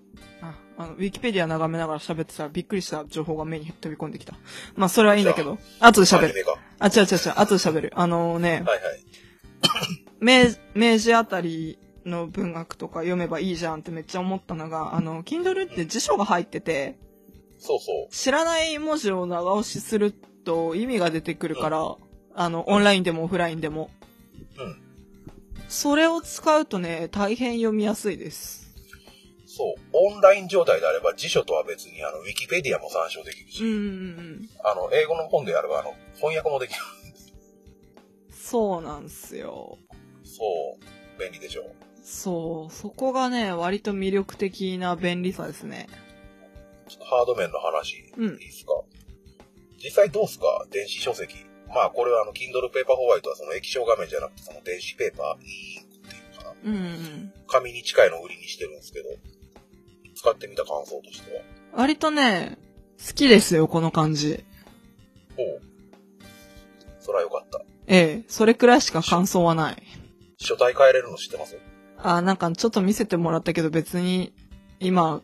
[0.42, 4.34] あ、あの、ウィキペディア眺めながら喋ってたらびっくりした情報が目に飛び込んできた。
[4.76, 5.58] まあ、それはいいんだけど。
[5.80, 6.34] 後で喋る。
[6.78, 7.92] あ、違う違う違う、後で喋る。
[7.96, 10.01] あのね、はいはい。
[10.22, 16.96] 明明治あたりの文学とか読めばいいじゃんってめっちゃ思ったのが、あの、Kindle って辞書が入ってて、
[17.58, 18.12] そうそう。
[18.12, 21.96] 知らない文字を長押しすると意味が出てくるから、
[22.34, 23.90] あの、オンラインでもオフラインでも。
[24.58, 24.82] うん。
[25.68, 28.62] それを使うとね、大変読みやすいです。
[29.46, 29.74] そう。
[29.92, 34.48] オンライン状態であれば辞書とは別に、あの、ウィキペディアも参照できるし、うんうんうん。
[34.64, 36.80] あの、英語の本であれば、あの、翻訳もできる。
[38.52, 39.78] そうなんすよ。
[40.42, 41.20] そう。
[41.20, 41.72] 便利でしょう。
[42.02, 42.74] そう。
[42.74, 45.86] そこがね、割と魅力的な便利さですね。
[46.88, 48.72] ちょっとハード面の話、うんいいですか？
[49.82, 50.66] 実際どうすか？
[50.72, 51.36] 電子書籍。
[51.68, 56.54] まあ、これはあの、Kindle Paperwhite はその液晶画面じゃなくて、その電子ペーパー、インクっていうのかな。
[56.64, 57.32] うんうん。
[57.46, 59.08] 紙に近いのを売りにしてるんですけど、
[60.14, 61.42] 使ってみた感想としては？
[61.74, 62.58] 割とね、
[62.98, 64.44] 好きですよ、この感じ。
[65.38, 65.62] おう。
[67.00, 67.62] そらよかった。
[67.86, 69.82] ええ、それくらいしか感想はない。
[70.42, 71.56] 書体変えれるの知ってます？
[71.98, 74.32] あ、なんかちょっと見せてもらったけど別に、
[74.80, 75.22] 今、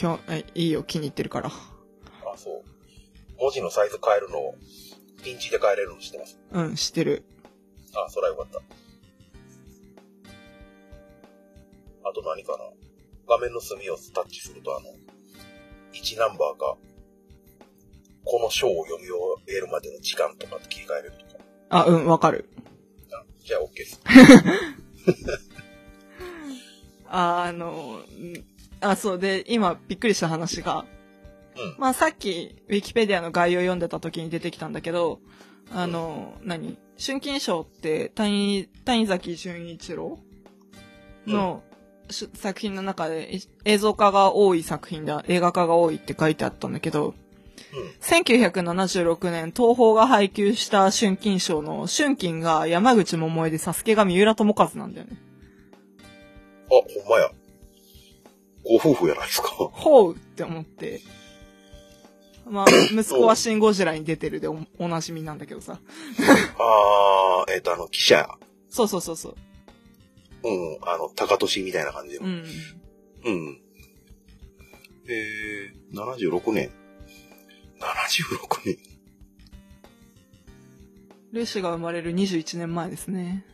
[0.00, 1.48] 今日、えいいよ、気に入ってるから。
[1.48, 1.52] あ、
[2.36, 2.62] そう。
[3.40, 4.54] 文字のサイズ変えるのを、
[5.22, 6.38] ピンチで変えれるの知ってます？
[6.52, 7.24] うん、知ってる。
[7.94, 8.60] あ、そらよかった。
[12.08, 12.64] あと何かな？
[13.26, 14.86] 画面の隅をタッチするとあの、
[15.94, 16.76] 1ナンバーか、
[18.24, 21.44] この章を読み終えるまでの時間とかって切り替えれるとか。
[21.70, 22.48] あ、うん、わかる。
[23.44, 24.00] あじゃあ OK です。
[27.08, 28.44] あ あの、ん
[28.80, 30.84] あ、そうで、今びっくりした話が、
[31.56, 31.76] うん。
[31.78, 35.20] まあさっき、ウィキペディアの概要読んでた時に出てきたんだけど、
[35.72, 36.78] あの、何？
[36.98, 40.18] 春金賞って谷、谷崎潤一郎
[41.26, 41.62] の、
[42.10, 47.14] し作品の中でい映像化が多い作品だ、映画化が多いって書いてあったんだけど、うん。
[48.00, 55.16] 1976年、東宝が配給した春金賞の春金が山口百恵でサスケが三浦友和なんだよね。
[56.66, 57.30] あ、ほんまや。
[58.64, 59.48] ご夫婦やないですか。
[59.48, 61.00] ほうって思って。
[62.46, 65.78] まあ、息子はシン・ゴジラに出てるでおおなじみなんだけどさ。
[66.58, 68.28] あー、えっ、と、あの、記者。
[68.68, 69.36] そうそうそうそう。
[70.44, 70.78] うん。
[70.82, 72.26] あの、高俊みたいな感じの。
[72.26, 72.44] うん。
[73.24, 73.60] うん。
[75.08, 76.70] えー、76年。
[77.80, 78.76] 76年。
[81.32, 83.44] ルーシーが生まれる21年前ですね。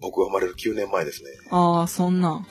[0.00, 1.30] 僕が生まれる9年前ですね。
[1.50, 2.46] ああ、そんな。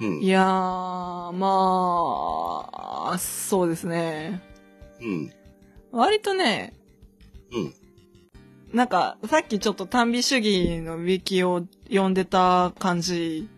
[0.00, 0.20] うん。
[0.20, 4.42] いやー、まあ、そうですね。
[5.00, 5.32] うん。
[5.92, 6.74] 割とね、
[7.52, 7.74] うん。
[8.72, 13.48] なんか、さっきちょっと単美主義のウィキを読んでた感じ、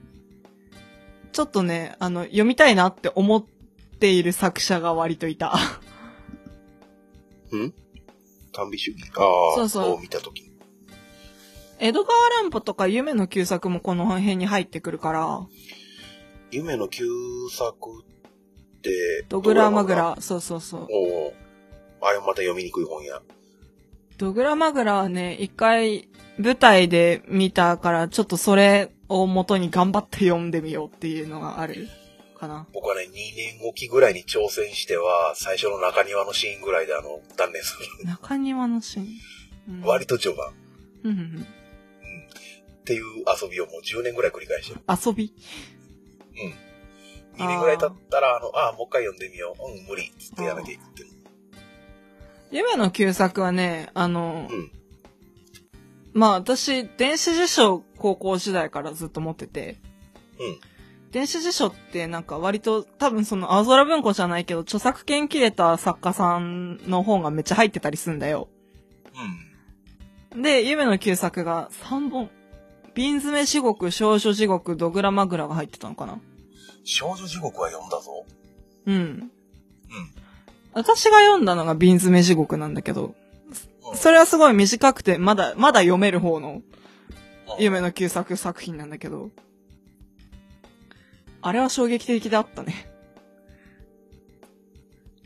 [1.33, 3.45] ちょっとね、あの、読みたいなって思っ
[3.99, 5.55] ている作者が割といた。
[7.53, 7.75] うん？
[8.53, 9.03] 短美主義。
[9.17, 9.95] ああ、そうそう。
[9.95, 10.51] を見たとき。
[11.79, 15.47] 江戸川乱歩とか夢の旧作もこの辺に入ってくるから、
[16.51, 17.05] 夢の旧
[17.51, 20.87] 作って、ドグラマグラ、そうそうそう。
[20.91, 21.35] おお
[22.01, 23.21] あれまた読みにくい本や。
[24.17, 31.89] ドグラマグラはね、一回舞台で見たから、ちょっとそれを元に頑張って読んでみようっていうのがある
[32.37, 32.67] かな。
[32.73, 37.87] 僕はね、2年おきぐらいに挑戦しては、最初の中庭のシーンぐらいであの、断念する。
[38.07, 39.07] 中庭のシーン。
[39.69, 40.55] うん割と序盤。
[41.05, 41.47] うんうんうん
[42.81, 44.81] っていう遊びをもう10年ぐらい繰り返してる。
[44.89, 45.35] 遊び
[47.37, 49.73] ？2年ぐらい経ったら、あの、ああ、もう一回読んでみよう。
[49.73, 50.13] うん、無理。
[50.17, 51.09] つってやめていくっていう。
[52.53, 54.71] 夢の旧作はね、あの、うん。
[56.13, 59.79] まあ私、電子辞書高校時代からずっと持ってて、
[60.39, 60.61] うん。
[61.17, 68.49] 電子辞書ってなんか割と多分その青空文庫じゃないけど著作権切れた作家さんの本がめっちゃ入ってたりするんだよ。
[70.35, 70.43] うん。
[70.43, 72.29] で、夢の旧作が3本。
[72.93, 76.21] 瓶詰め地獄、少女地獄、ドグラマグラが入ってたのかな
[76.85, 78.27] 少女地獄は読んだぞ。
[78.85, 78.95] うん。
[78.95, 79.31] うん。
[80.75, 83.15] 私が読んだのが瓶詰め地獄なんだけど、
[83.91, 86.65] うんそれはすごい短くて、まだ、まだ読める方のうん
[87.59, 89.31] 夢の旧作作品なんだけど、
[91.47, 92.91] あれは衝撃的だったね。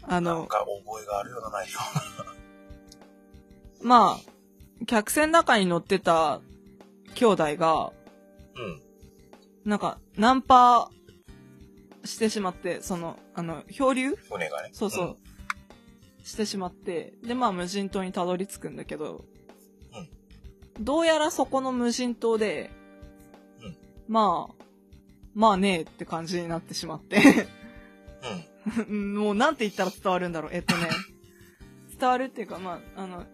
[0.03, 1.79] あなんの、か覚えがあるような内容。
[3.83, 6.43] まあ、客船の中に乗ってた
[7.15, 7.95] 兄弟が、
[8.55, 8.83] うん。
[9.65, 10.91] なんか、ナンパ
[12.05, 14.15] してしまって、その、あの、漂流？
[14.15, 14.69] 船がね。
[14.75, 15.17] そうそう。
[16.23, 19.25] してしまって、で、まあ無人島にたどり着くんだけど、
[20.79, 22.71] どうやらそこの無人島で、
[23.63, 24.60] うんまあ、
[25.35, 27.19] まあねえって感じになってしまって。
[27.19, 28.85] うん。
[28.89, 30.51] う んもうなんて言ったら伝わるんだろう。
[30.53, 30.89] えっとね、
[31.99, 33.25] 伝わるっていうか、まあ、あの、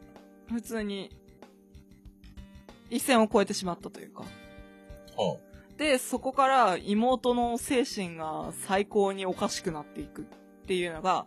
[0.53, 1.11] 普通に、
[2.91, 4.23] 一線を越えてしまったというか。
[4.23, 5.77] うん。
[5.77, 10.25] で、そこから妹の精神が最高におかしくなっていくっ
[10.67, 11.27] ていうのが、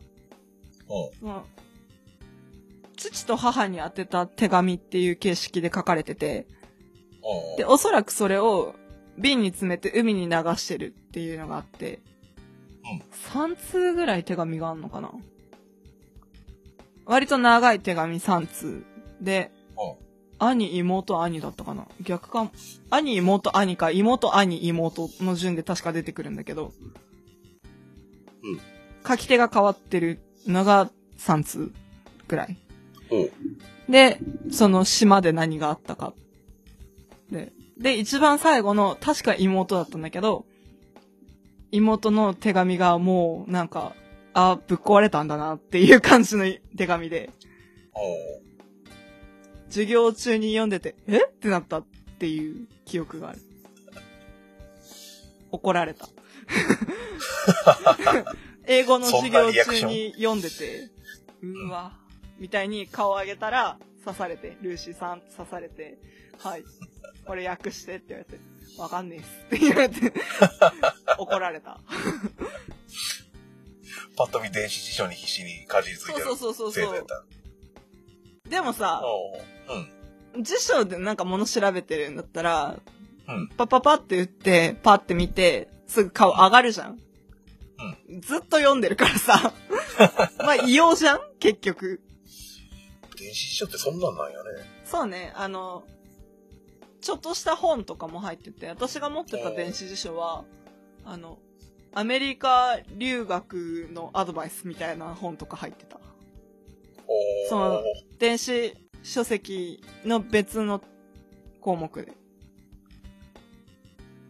[2.97, 6.47] 父と母に宛てた手紙っていう形式で書かれてて、
[7.51, 7.57] うん。
[7.57, 8.75] で、おそらくそれを
[9.19, 11.99] 瓶に詰めて海に流してるっていうのがあって、
[13.33, 15.11] 3通ぐらい手紙があんのかな？
[17.05, 18.83] 割と長い手紙3通
[19.21, 20.09] で、うん。
[20.41, 21.85] 兄、妹、兄だったかな？
[22.01, 22.49] 逆か、
[22.89, 26.71] 兄、妹、兄か、妹、兄、妹の順で確か出てくるんだけど、
[28.43, 28.59] うん。
[29.05, 31.73] 書き手が変わってるのが3通
[32.27, 32.57] ぐらい。
[33.89, 34.19] で、
[34.51, 36.13] その島で何があったか。
[37.31, 40.45] で、で、一番最後の、確か妹だったんだけど、
[41.71, 43.95] 妹の手紙がもう、なんか、
[44.33, 46.45] あ、ぶっ壊れたんだなっていう感じの
[46.77, 47.29] 手紙で、
[47.95, 48.49] うん。
[49.69, 51.85] 授業中に読んでて、えってなったっ
[52.19, 53.39] ていう記憶がある。
[55.51, 56.09] 怒られた。
[58.67, 60.89] 英語の授業中に読んでて、
[61.41, 61.97] うわ、
[62.39, 65.97] みたいに顔上げたら刺されて、ルーシーさん刺されて、
[66.39, 66.63] はい、
[67.29, 68.39] これ訳してって言われて、
[68.79, 70.11] わかんねえっすって言われて、
[71.19, 71.79] 怒られた。
[74.17, 77.23] パッと見電子辞書に必死にかじりついてるそうそうそうそう生徒やった。
[78.49, 79.03] でもさ、
[80.35, 80.43] うん。
[80.43, 82.79] 辞書でなんか物調べてるんだったら、
[83.27, 83.47] うん。
[83.49, 86.99] パパパって打って、パって見て、すぐ顔上がるじゃん。
[88.21, 89.53] ずっと読んでるからさ。
[90.39, 91.19] まあ、異様じゃん？
[91.39, 92.01] 結局。
[93.19, 94.49] 電子辞書ってそんなんなんやね。
[94.83, 95.83] そうね、あの、
[97.01, 100.43] ちょっとした本とかも入ってて、私が持ってた電子辞書は、
[101.05, 101.39] あの、
[101.93, 105.99] アメリカ留学のアドバイスみたいな本とか入ってた。
[107.49, 107.83] そう
[108.19, 110.81] 電子書籍の別の
[111.61, 112.13] 項目で。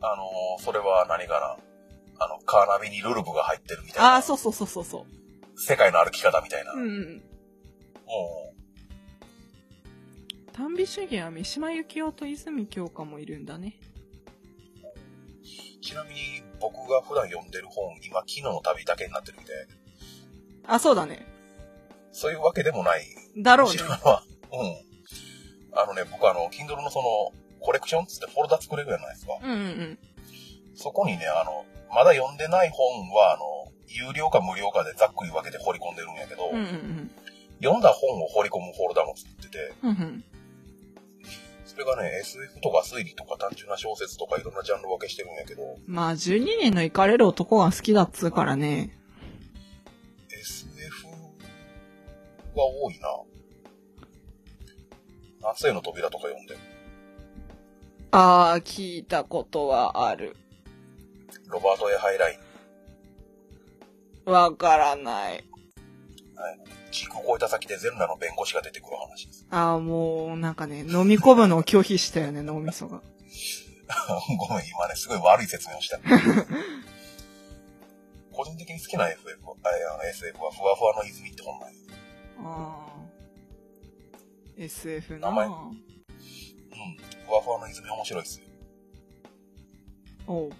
[0.01, 1.57] あのー、それは何かな。
[2.21, 4.13] あの、カーナビにルルブが入ってるみたいな。
[4.13, 5.05] ああ、そうそうそうそうそ
[5.55, 6.71] 世界の歩き方みたいな。
[6.73, 6.77] う。
[6.77, 7.23] うんうん。
[8.07, 8.48] お
[10.49, 13.79] 短美主義は三島由紀夫と泉鏡花もいるんだね。
[15.81, 16.21] ちなみに、
[16.59, 19.67] 僕が普段読んでる本、今、昨日の旅だけになってるみたいで。
[20.67, 21.25] あ、そうだね。
[22.11, 23.03] そういうわけでもない。
[23.37, 23.81] だろうね。
[23.81, 24.89] うん。
[25.71, 29.33] あのね、僕あの、Kindle のその、コレクションっつってフォルダ作れるじゃないですか。
[29.41, 29.99] うんうんうん。
[30.75, 37.11] そこにね、あの、まだ読んでない本は、あの、有料か無料かでざっくり分けて掘り込んでるんやけど、うんうんうん。
[37.61, 40.23] 読んだ本を掘り込むフォルダも作ってて、うんうん。
[41.69, 48.97] それがね、SF とか推理とか単純な小説とかいろんなジャンル分けしてるんやけど、まあ、12人の行かれる男が好きだっつうからね。
[50.31, 51.05] SF
[52.55, 53.07] が多いな。
[55.43, 56.59] 夏への扉とか読んでる。
[58.09, 60.35] ああ、聞いたことはある。
[61.49, 62.39] ロバート・ A・ハインライ
[64.25, 64.31] ン。
[64.31, 65.48] わからない。
[66.91, 69.45] 時空を超えた先で全裸の弁護士が出てくる話です。
[69.49, 73.01] ああ、もう、なんかね、飲み込むのを拒否したよね、脳みそが。
[74.37, 75.99] ごめん、今ね、すごい悪い説明をした。
[78.31, 81.75] 個人的に好きな FF は、あいや SF は、ふわふわの泉って本なんよ
[82.39, 82.89] ああ。
[84.57, 85.53] SF な名前うん。
[87.25, 88.45] ふわふわの泉面白いっすよ。
[90.27, 90.45] おう。
[90.45, 90.51] うん。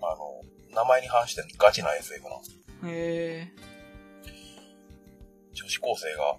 [0.00, 0.40] あの、
[0.74, 2.61] 名前に反してガチな SF なんですよ。
[2.84, 3.52] へえ。
[5.52, 6.36] 女子高生が、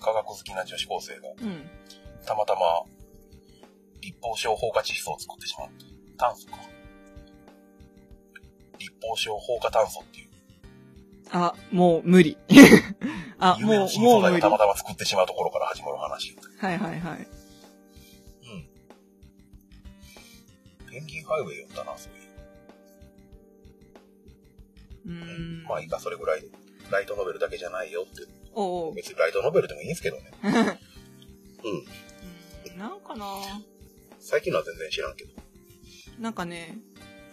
[0.00, 1.70] 科学好きな女子高生が、うん。
[2.24, 2.60] たまたま、
[4.00, 5.68] 立方症放火窒素を作ってしまう。
[6.16, 6.58] 炭素か。
[8.78, 10.28] 立方症放火炭素っていう、
[11.32, 12.36] あ、もう無理。
[13.38, 16.36] あ、夢もう、もう無たまたま作ってしまうところから始まる話。
[16.72, 17.18] いはいはい。
[17.18, 17.22] う
[20.84, 20.88] ん。
[20.90, 22.25] ペンギンハイウェイ読んだな、そういう。
[25.06, 25.64] うーん。
[25.64, 26.48] まあいいか、それぐらいで。
[26.90, 28.22] ライトノベルだけじゃないよって。
[28.54, 28.92] お。
[28.92, 30.30] 別にライトノベルでもいいんですけどね。
[30.42, 30.52] うん。
[30.52, 31.84] うん
[32.76, 33.26] なんかな
[34.20, 35.30] 最近のは全然知らんけど。
[36.18, 36.78] なんかね、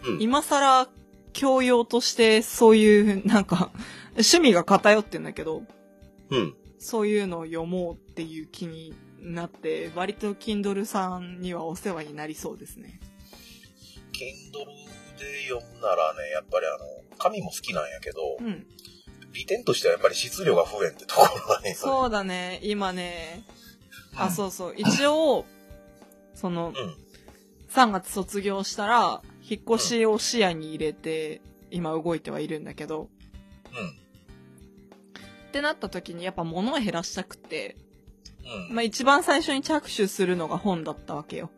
[0.04, 0.22] うん。
[0.22, 0.88] 今更
[1.32, 3.70] 教養としてそういう、なんか、
[4.12, 5.62] 趣味が偏ってんだけど、
[6.30, 6.54] うん。
[6.78, 13.00] そういうのを読もうっていう気になって、割と Kindle さんにはお世話になりそうですね。
[14.12, 18.66] Kindle で読むならね、やっぱりあの、紙も好きなんやけど、うん。
[19.32, 21.74] 利点としてはやっぱり質量が不便ってところだね。
[21.74, 23.44] そうだね、今ね、
[24.16, 25.44] あ、うんそうそう、一応、
[26.34, 26.96] その、うん。
[27.70, 31.40] 3月卒業したら、引っ越しを視野に入れて、
[31.70, 33.08] 今動いてはいるんだけど、うん。
[35.48, 37.76] ってなった時にやっぱ物を減らしたくて、
[38.68, 38.74] うん。
[38.74, 41.50] まあ一番最初に着手するのが本だったわけよ。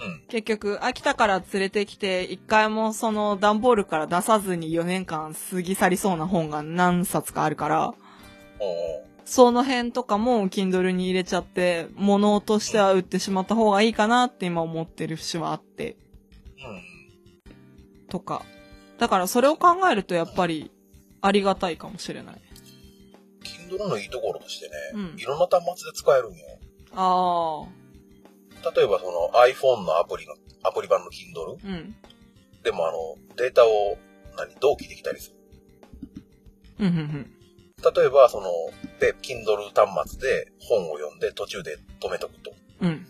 [0.00, 0.22] うん。
[0.28, 7.94] 結局、秋田から連れてきて、一回もその段ボールから出さずに4年間過ぎ去りそうな本が何冊かあるから、
[9.24, 15.96] その辺とかも Kindle に入れちゃって、物としては売ってしまった方がいいかなって今思ってる節はあって、
[17.46, 18.06] うん。
[18.08, 18.42] とか。
[18.98, 20.72] だからそれを考えるとやっぱり
[21.20, 22.40] ありがたいかもしれない。
[23.68, 26.44] Kindle のいいところとしてね、うんいろんな端末で使えるんよ。
[26.92, 27.77] あ
[28.76, 31.94] 例えばその iPhone のアプリの、アプリ版の Kindle あ、うん。
[32.62, 33.96] でもあの、データを、
[34.36, 35.36] 何、同期できたりする。
[36.80, 37.30] うん、うん、うん。
[37.94, 38.50] 例えばその、
[39.00, 42.52] で、Kindle 端末で本を読んで途中で止めとくと。
[42.80, 43.06] うん。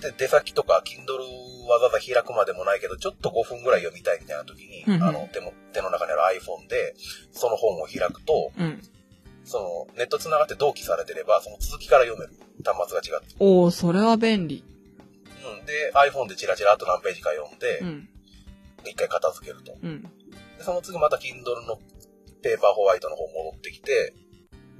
[0.00, 6.94] で、出先とか Kindle わざわざ開くまでもないけど、ちょっと5分ぐらい読みたいみたいな時に、うんうんあの、手も、手の中にある iPhone で、
[7.32, 8.82] その本を開くと、うん。
[9.44, 12.32] その、ネット繋がって同期されてれば、その続きから読める。
[12.64, 13.34] 端末が違って。
[13.38, 14.64] おー、それは便利。
[15.44, 15.66] うん。
[15.66, 18.08] で、iPhone でチラチラっと何ページか読んでう、ん。
[18.84, 19.76] 一回片付けると。
[19.82, 20.02] うん。
[20.02, 20.08] で、
[20.62, 21.78] その次また Kindle の
[22.42, 24.14] ペーパーホワイトの方戻ってきて、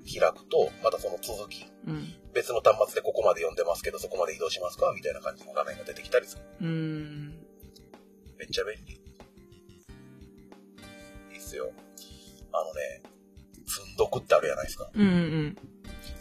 [0.05, 2.13] 開くと、またその続き、うん。
[2.35, 4.93] 別の端末でここまで読んでますけど、そこまで移動しますか？
[4.95, 6.43] みたいな感じの画面が出てきたりする。
[6.61, 7.29] うーん。
[8.37, 8.95] めっちゃ便利。
[11.33, 11.73] いいっすよ。
[12.53, 13.03] あのね、
[13.67, 14.91] 積んどくってあるじゃないですか。
[14.95, 15.57] うんうん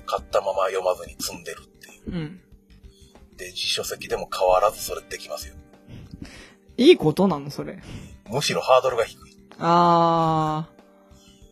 [0.06, 2.12] 買ったまま読まずに積んでるっていう。
[2.12, 2.42] うん。
[3.34, 3.38] うん。
[3.38, 5.56] 電子書籍でも変わらずそれできますよ。
[6.78, 7.82] いいことなのそれ。
[8.30, 9.38] むしろハードルが低い。
[9.60, 10.74] あー。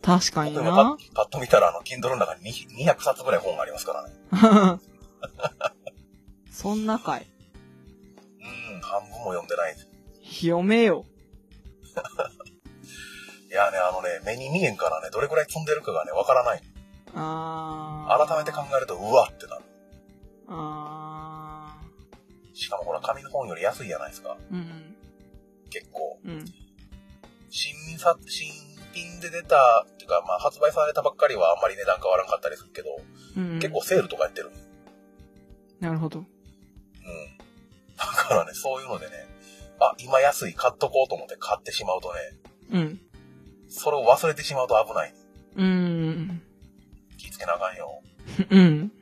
[0.02, 0.60] 確かにな。
[0.60, 4.80] ッパッと見たら、あの、Kindle の中に2 200冊ぐらい本がありますからね。
[6.50, 7.26] そんなかい。
[8.40, 9.76] うん、半分も読んでない。
[10.24, 11.04] 読めよ。
[13.48, 16.62] いやね、あのね、目に見えんからね、どれくらい積んでるかがね、わからない。
[17.14, 18.26] あー。
[18.26, 19.62] 改めて考えると、うわってなる。
[20.48, 21.31] あ
[22.62, 24.36] しかもほら、紙の本より安いじゃないですか。
[24.50, 24.54] ー。
[24.54, 24.94] うん
[25.70, 26.18] 結構。
[26.24, 26.44] うん。
[27.50, 28.50] 新さ、新
[28.92, 32.90] 品で出た、っていうか、まあ、発売されたばっかりはあんまり値段変わらんかったりするけど、
[33.36, 33.52] うん。
[33.54, 33.58] うん。
[33.58, 34.50] 結構セールとかやってる。
[35.80, 35.86] うん。
[35.86, 36.24] なるほど。
[37.96, 39.12] だからね、そういうのでね、
[39.80, 42.20] あ、今安い、買っとこうと思って買ってしまうとね、
[42.72, 43.00] うん。
[43.68, 45.14] それを忘れてしまうと危ない。
[45.56, 46.42] うーん。
[47.16, 48.02] 気ぃつけなあかんよ。
[48.50, 48.60] うん。
[48.60, 48.92] うん。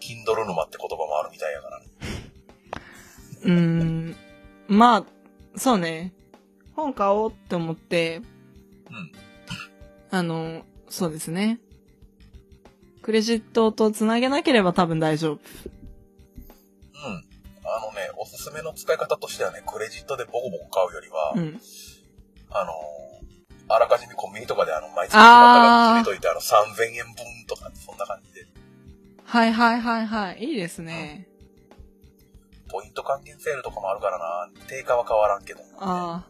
[0.00, 1.86] Kindle 沼って言葉もあるみたいやからね。
[3.42, 4.16] うーん。
[4.68, 5.04] まあ、
[5.58, 6.12] そうね。
[6.74, 8.18] 本買おうって思って、
[8.90, 9.12] うん。
[10.10, 11.58] あの、そうですね。
[13.02, 15.34] クレジットと繋げなければ多分大丈夫。
[15.34, 15.40] うん。
[17.64, 21.60] あのね、おすすめの使い方としてはね、クレジットでボコボコ買うよりは、うん。
[22.50, 23.00] あのー
[23.72, 27.14] あらかじめコンビニとかであの、毎月決あーまったら入れといて、あの、3000円分
[27.46, 28.44] とか、そんな感じで、
[29.24, 30.42] はいはいはいはい。
[30.44, 31.28] いいですね。
[32.70, 36.26] ポイント還元セールとかもあるからな、定価は変わらんけど、あ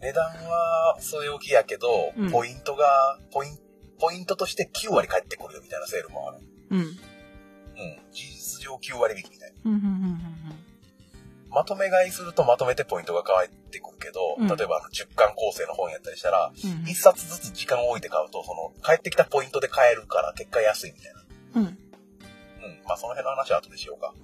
[0.00, 3.58] 値段は据え置きやけど、うんポイントが、ポイン
[3.98, 6.38] ポイントとして9割返ってくるよみたいなセールもある。
[6.38, 6.74] あ。
[6.74, 6.80] うん。
[6.80, 6.88] うん。
[8.12, 9.70] 事実上9割引きみたいな。
[9.70, 10.20] うん、うん、うん、
[11.50, 16.70] まとめ買いするとまとめてポイントが返ってくるけど、うん例えばあの10巻構成の本やったりしたら、うん。
[16.70, 21.22] うん1冊ずつ時間を置いて買うと、その、返ってきたポイントで買えるから結果安いみたいな。
[21.54, 21.62] うん。
[21.64, 21.76] うん。
[22.86, 24.14] まあその辺の話は後でしようか。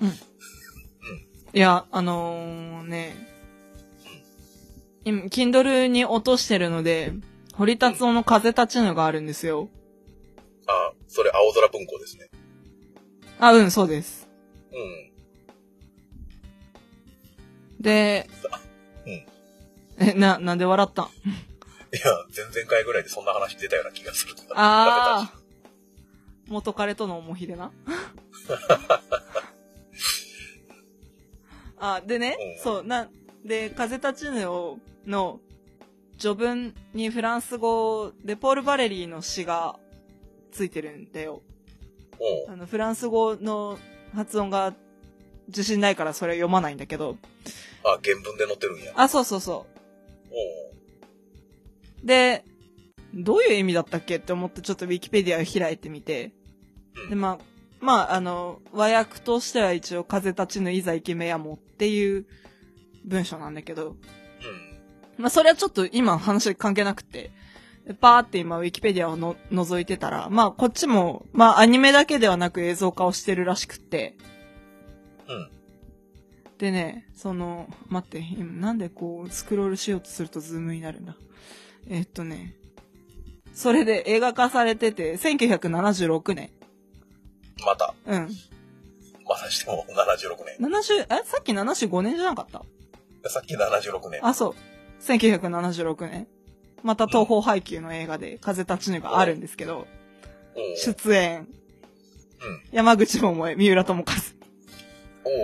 [1.55, 3.15] いや、あのー、ね、
[5.05, 7.13] 今、Kindle に落としてるので、
[7.55, 9.69] 堀達夫の風立ちぬがあるんですよ。
[10.67, 12.31] あ、それ青空文庫ですね。
[13.39, 14.27] あ、うん、そうです。
[14.73, 15.13] うん。
[17.83, 18.31] で、
[19.07, 19.27] うん
[19.99, 21.05] え、な、なんで笑ったん？
[21.05, 21.13] いや、
[22.35, 24.35] 前々回ぐらいでそんな話出たような気がする。
[24.55, 25.33] ああ。
[26.49, 27.71] 元彼との思い出な。
[31.85, 33.11] あ、でね、うんそう、な、
[33.45, 35.41] で、風立ちぬを、の、
[36.17, 39.81] 序文にフランス語でポール・バレリーの詩が
[40.53, 41.43] ついてるんだよ。
[42.49, 43.81] あの、フランス語の
[44.15, 44.75] 発音が
[45.49, 47.17] 自信ないからそれ読まないんだけど。
[47.85, 48.93] あ、原文で載ってるんや。
[48.95, 49.67] あ、そうそうそおう
[52.05, 52.07] う。
[52.07, 52.45] で、
[53.13, 56.31] どういう意味だったっけって思ってちょっとウィキペディアを開いてみて。
[56.95, 57.52] うんで、まあ、
[57.83, 62.27] まあ、あの、和訳としては一応、風立ちぬいざイケメやもっていう
[63.05, 63.97] 文章なんだけど、うん。
[65.19, 67.33] まあ、それはちょっと今話関係なくて、
[67.85, 74.17] でパーって今ウィキペディアをの覗いてたら、まあ、こっちも、まあ、アニメだけではなく映像化をしてるらしくって、
[75.29, 75.51] うん。
[76.59, 81.17] でね、その、待って、今なんでこう、スクロールしようとするとズームになるんだ。
[81.89, 82.55] えっとね、
[83.53, 86.51] それで映画化されてて、1976年。
[87.65, 88.31] また、うん。
[89.29, 90.57] またしても76年。
[90.59, 92.63] 70、えさっき75年じゃなかった？
[93.31, 94.25] さっき76年。
[94.27, 94.55] あ、そう。
[95.03, 96.27] 1976年。
[96.83, 99.87] また東宝配給の映画で、風立ちぬがあるんですけど、
[100.57, 101.47] おう出演、うん。
[102.73, 104.13] 山口百恵、三浦友和。
[105.25, 105.41] おうおう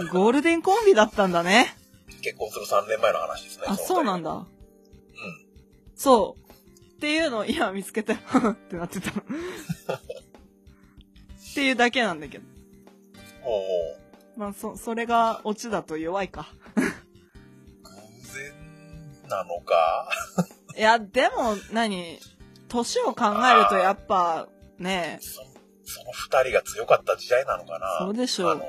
[0.00, 1.76] おう ゴールデンコンビだったんだね。
[2.22, 3.64] 結婚する3年前の話ですね。
[3.66, 4.30] あ、そうなんだ。
[4.30, 4.46] だ。
[5.96, 6.52] そう。
[6.96, 8.16] っていうのを今見つけて、 っ
[8.68, 9.10] てなってた。
[11.56, 12.44] っていうだけなんだけど。
[13.42, 13.98] おうおう
[14.36, 16.48] まあ、そ、それがオチだと弱いか。
[16.74, 16.92] 偶然
[19.30, 20.10] なのか。
[20.76, 22.18] いや、でも、何
[22.68, 24.48] 年を考えるとやっぱ、
[24.78, 25.42] ねそ
[25.88, 28.00] その二人が強かった時代なのかな。
[28.00, 28.66] そうでしょうあの、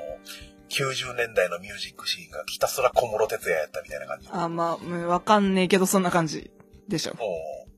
[0.70, 4.28] 90年代のミュージックシーンがひたすら小室哲也やったみたいな感じ。
[4.32, 6.50] あ、まあ、うんわかんねえけどそんな感じ
[6.88, 7.14] でしょ。
[7.20, 7.68] おう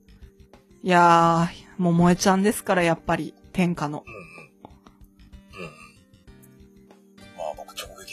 [0.83, 4.05] いやー、もう萌えちゃんですから、やっぱり、天下の。
[4.07, 4.30] うん。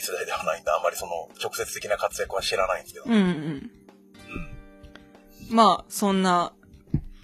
[0.00, 3.06] 世代ではないんで、あんまりその直接的な活躍は知らないんですけど。
[3.06, 3.70] うんうん。
[5.50, 6.52] まあ、そんな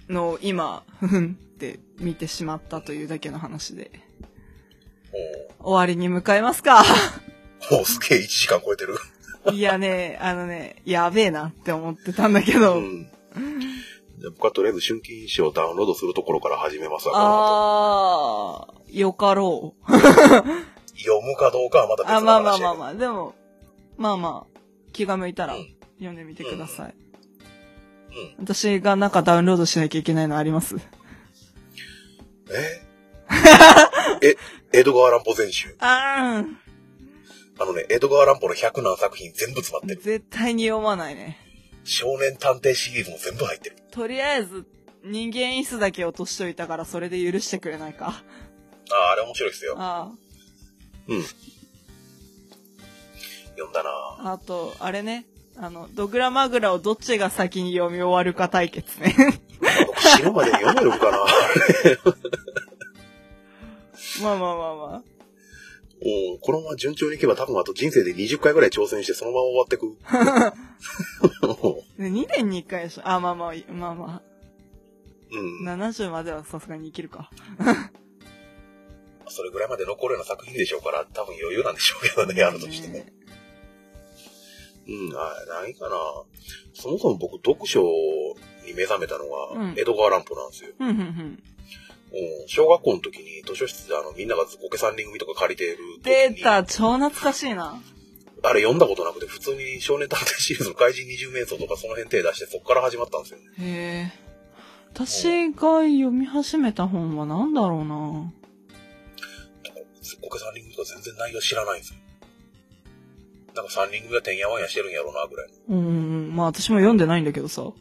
[0.09, 3.91] のを今、ふふんって見てしまったというだけの話で。
[5.59, 6.83] 終わりに向かいますか？
[7.71, 8.97] おおすげえ1時間超えてる。
[9.53, 12.79] いやね、あのね、やべえなって思ってたんだけど。
[12.79, 13.09] うん。
[14.17, 17.13] じゃあ僕はとりあえず春季印象をダウンロードするところから始めますわ。
[17.15, 19.91] あー、よかろう。
[20.97, 22.75] 読むかどうかはまた別のあ、話まあまあまああ。
[22.75, 23.35] まあ、でも、
[23.97, 24.59] まあまあ、
[24.93, 26.95] 気が向いたらうん読んでみてください。
[28.37, 28.45] うん。
[28.45, 30.75] 私がなんかダウンロードしなきゃいけないのあります
[32.51, 32.81] え？
[34.73, 35.75] え、エドガー・ランポ全集。
[35.79, 36.55] あー
[37.57, 40.01] あのね、エドガー・ランポの100何作品全部詰まってる。
[40.01, 41.37] 絶対に読まないね。
[41.85, 43.77] 少年探偵シリーズも全部入ってる。
[43.91, 44.65] とりあえず、
[45.03, 48.23] 人間椅子だけ落としといたからそれで許してくれないか。
[48.91, 49.75] ああ、あれ面白いですよ。
[49.77, 50.11] あ
[51.07, 51.23] うん。
[53.51, 54.33] 読んだなあ。
[54.33, 55.25] あと、あれね。
[55.57, 59.15] あの、ドグラマグラをどっちが先に読み終わるか対決ね。
[59.87, 61.17] 僕死ぬまでに読めるかな
[64.21, 65.03] まあまあまあまあ。
[66.01, 69.95] おこのまま順調にいけば多分あと人生で20回ぐらい挑戦してそのまま終わってく。
[71.97, 73.01] ね、2年に1回でしょ。
[73.05, 74.21] あ、まあまあ、まあま
[75.31, 75.75] うんあ。。
[75.75, 77.31] 70まではさすがに生きるか。
[79.29, 82.93] それぐらいまで残るような作品でしょうから、多分余裕なんでしょうけどね、やるとしても。
[82.93, 83.13] ね
[84.87, 85.95] うん、あ何かな。
[86.73, 87.81] そもそも僕、読書
[88.65, 90.71] に目覚めたのが、うん江戸川乱歩なんですよ。
[90.79, 91.05] うん、うん、うん。
[91.07, 95.77] うん小学校の時に図書室であの、みんながズコケ三人組とか借りている。
[96.03, 97.81] 出た超懐かしいな。
[98.43, 103.45] あれ読んだことなくて、普通に少年探偵シリーズの怪人二十面相とかその辺手出して、そこから始まったんですよね。
[103.59, 104.25] へえ。
[104.93, 108.31] 私が読み始めた本は何だろうな。
[110.05, 111.99] ズコケ三人組とか全然内容知らないんですよ。
[113.55, 115.77] なんか三人組がてんやわんやしてるんやろうな、ぐらいの。
[115.77, 115.89] うんう
[116.29, 116.35] ん。
[116.35, 117.61] まあ私も読んでないんだけどさ。
[117.63, 117.73] うんうん。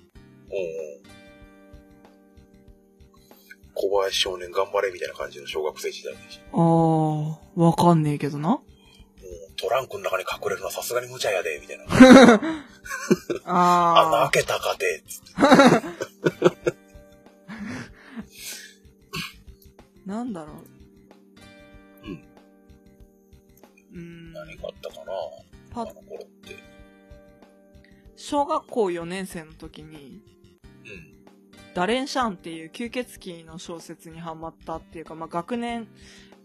[3.74, 6.44] 小林少年頑張れみたいな感じの小学生時代でした。
[6.52, 8.60] あー、わかんねえけどな。
[9.56, 11.84] トランクの中に隠れるのはさすがに無茶やで、みたいな。
[13.46, 15.32] ああ開けたかて、つって。
[20.06, 20.73] ー、なんだろう。
[24.54, 25.12] 何があったかな
[25.74, 26.56] パあの頃って。
[28.16, 30.22] 小学校4年生の時に、
[30.84, 31.74] うん。
[31.74, 35.88] ダレンシャンっていう吸血鬼の小説にハマったっていうか、まあ、学年、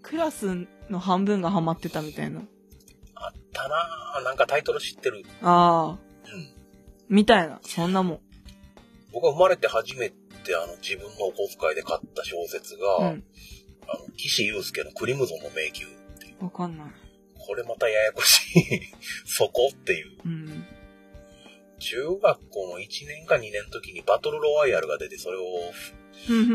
[0.01, 2.41] クラスの半分がハマってたみたいな。
[3.15, 5.23] あったななんかタイトル知ってる。
[5.41, 5.97] ああ、うん。
[7.09, 8.19] みたいな、そんなもん。
[9.13, 13.23] 僕が生まれて初めてあの自分のお小遣いで買った小説が、うん。
[13.87, 16.43] あの、岸優介のクリムゾンの迷宮っていう。
[16.43, 16.87] わかんない。
[17.49, 18.81] これまたややこしい。
[19.25, 20.17] そこっていう。
[20.23, 20.65] うん。
[21.79, 25.41] 中学校の1年か2年の時にバトルロワイヤルが出て、それを、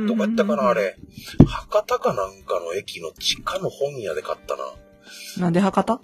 [0.06, 0.96] どこやったかなあれ。
[1.44, 4.62] 博多かなんかの駅の地下の本屋で買ったな。
[5.38, 5.94] なんで博多？
[5.94, 6.02] あの、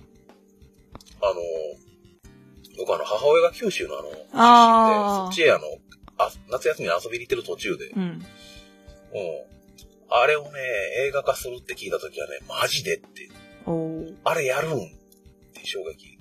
[2.76, 5.60] 僕あの、母親が九州のあの、あそっちへあの、
[6.18, 8.02] あ夏休みに遊びに行ってる途中で、うん。
[8.02, 8.20] うん。
[10.08, 10.50] あれをね、
[11.06, 13.28] 映画化するって聞いた時はね、マジでって。
[14.24, 14.76] あれやるんっ
[15.54, 16.18] て衝撃。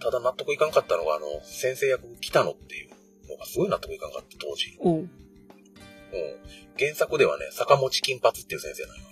[0.00, 2.90] ただ納得いかんかったのが、あの、先生役北野っていう
[3.28, 4.78] のがすごい納得いかんかった、当時。
[4.82, 5.10] うん。
[6.78, 9.04] 原作ではね、坂持金髪っていう先生なのよ。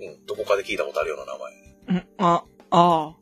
[0.00, 0.26] うん。
[0.26, 1.52] どこかで聞いたことあるような名前。
[1.88, 3.06] うん、あ、ああ。
[3.08, 3.14] うん。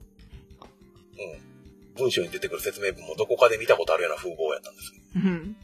[1.96, 5.56] 文章に出てくる説明文もどこかで見たことあるような風貌やったんですけうん。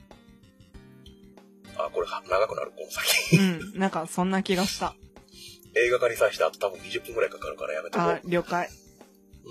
[1.77, 1.85] ど。
[1.85, 3.37] あ、これは長くなる、この先。
[3.37, 3.78] うん。
[3.78, 4.95] なんか、そんな気がした。
[5.77, 8.09] 映画化に際してあと多分20分くらいかかるからやめとこう。
[8.09, 8.69] あ了解。
[9.44, 9.48] う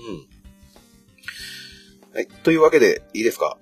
[2.11, 2.15] ん。
[2.15, 2.27] はい。
[2.43, 3.57] というわけで、いいですか？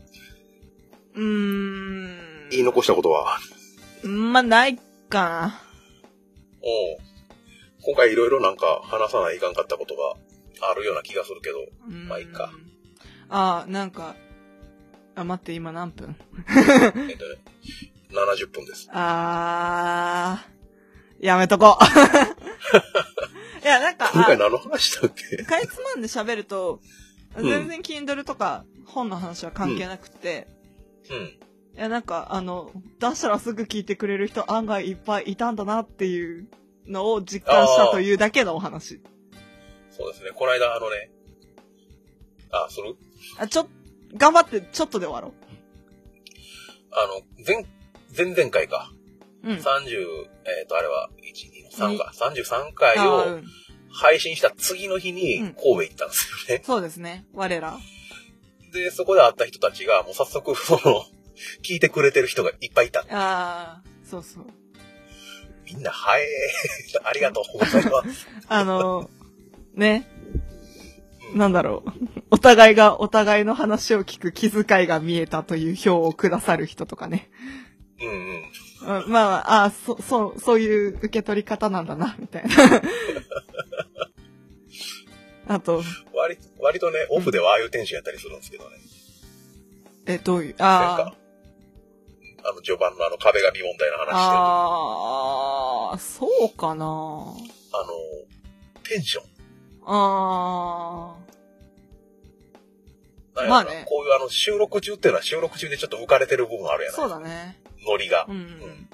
[1.16, 2.50] うーん。
[2.50, 3.38] 言い残したことは？
[4.04, 4.82] まあ、ないか
[5.30, 5.62] な。
[6.62, 6.98] おう
[7.86, 11.58] 今回いろいろなんか話さないかんかったことがあるような気がするけど。
[12.08, 12.50] まあいいか。
[13.30, 14.16] ああ、なんか、
[15.16, 16.16] あ、待って、今何分？
[16.48, 17.38] えっとね、
[18.12, 18.88] 70分です。
[18.92, 21.84] あー、やめとこう。
[23.64, 25.38] いや、なんか、今回あ何の話したっけ？
[25.44, 26.80] かいつまんで喋ると、
[27.36, 30.48] うん全然 Kindle とか本の話は関係なくて、
[31.10, 31.18] うん。
[31.26, 31.38] い
[31.76, 36.48] や、なんか、あの、出したらすぐ聞いてくれる人案外いっぱいいたんだなっていう
[36.86, 39.02] のを実感したというだけのお話。
[39.90, 40.30] そうですね。
[40.36, 41.10] この間あのね、
[42.52, 42.96] あ、する
[43.40, 43.68] あ、ちょ、
[44.16, 45.34] 頑張って、ちょっとで終わろ
[46.92, 47.66] あの、前、
[48.16, 48.92] 前々回か。
[49.44, 49.50] う。
[49.50, 49.58] うん。
[49.58, 49.60] 30、
[50.60, 52.12] えっ、と、あれは、1、2、3か。
[52.16, 53.44] 33回をうん
[53.96, 56.64] 配信した次の日にうん神戸行ったんですよね。
[56.66, 57.26] そうですね。
[57.34, 57.78] 我ら。
[58.74, 61.06] で、そこで会った人たちが、もう早速、その、
[61.62, 63.02] 聞いてくれてる人がいっぱいいた。
[63.02, 64.46] ああ、そうそう。
[65.66, 68.28] みんな、はえー、ありがとうございます。
[68.48, 69.10] あの、
[69.76, 70.44] ね、うん
[71.34, 71.90] なんだろう。
[72.32, 77.30] お互いがお互いの話を聞く気遣いが見えたという票をくださる人とかね。
[78.84, 82.50] うんまあ、ああ、そ、そう、そういう受け取り方なんだな、みたいな。
[85.56, 85.84] あと、
[86.14, 88.78] 割、割とね、オフではああいうテンションやったりするんですけどね。
[90.06, 91.16] え、どういう、あか、
[92.46, 94.18] あの、序盤のあの壁紙問題の話してる。
[94.18, 96.86] あ、ああ、そうかな。
[96.86, 97.36] あの、
[98.84, 99.24] テンション。
[99.86, 101.16] あ
[103.36, 106.98] なんやろなまあねこういうあの、収録中っていうのは収録中でちょっと浮かれてる部分あるやあ、な。
[106.98, 107.60] そうだね。
[107.88, 108.34] ノリがう。
[108.34, 108.90] ん。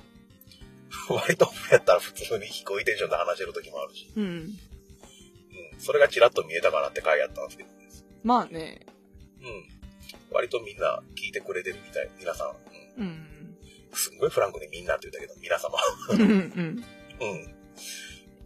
[1.10, 4.12] 割とやったら普通に低いテンションで話してる時もあるし。
[4.16, 4.26] うん。
[4.26, 5.80] うん。
[5.80, 7.70] それがチラッと見えたかなって回やったんですけど。
[8.24, 8.86] まあね。
[9.42, 9.66] うん。
[10.32, 12.10] 割とみんな聞いてくれてるみたい。
[12.20, 13.02] 皆さん。
[13.02, 13.06] うん。
[13.06, 13.58] うん。
[13.94, 15.78] すんごいフランクにみんなって言ったけど、皆様。
[16.12, 16.22] うん。
[16.22, 16.28] うん。
[16.28, 17.40] うん。
[17.40, 17.46] い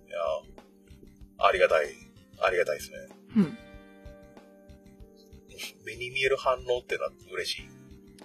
[0.10, 0.20] や
[1.40, 1.88] ありがたい。
[2.42, 2.98] ありがたいですね。
[3.38, 3.58] うん。
[5.86, 7.83] 目に見える反応っていうのは嬉しい。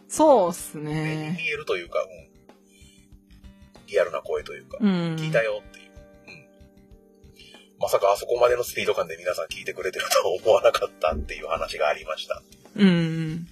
[0.09, 1.37] そうっす目にね。
[1.39, 2.29] 見えるというか、うん。
[3.87, 4.89] リアルな声というか、うん。
[5.17, 5.91] 聞いたよっていう。
[5.91, 6.47] うん。
[7.79, 12.43] まさかあそこまでのスピード感で皆さん聞いてくれてるとは思わなかったっていう話がありました。
[12.77, 12.89] うん。
[12.89, 13.47] うん。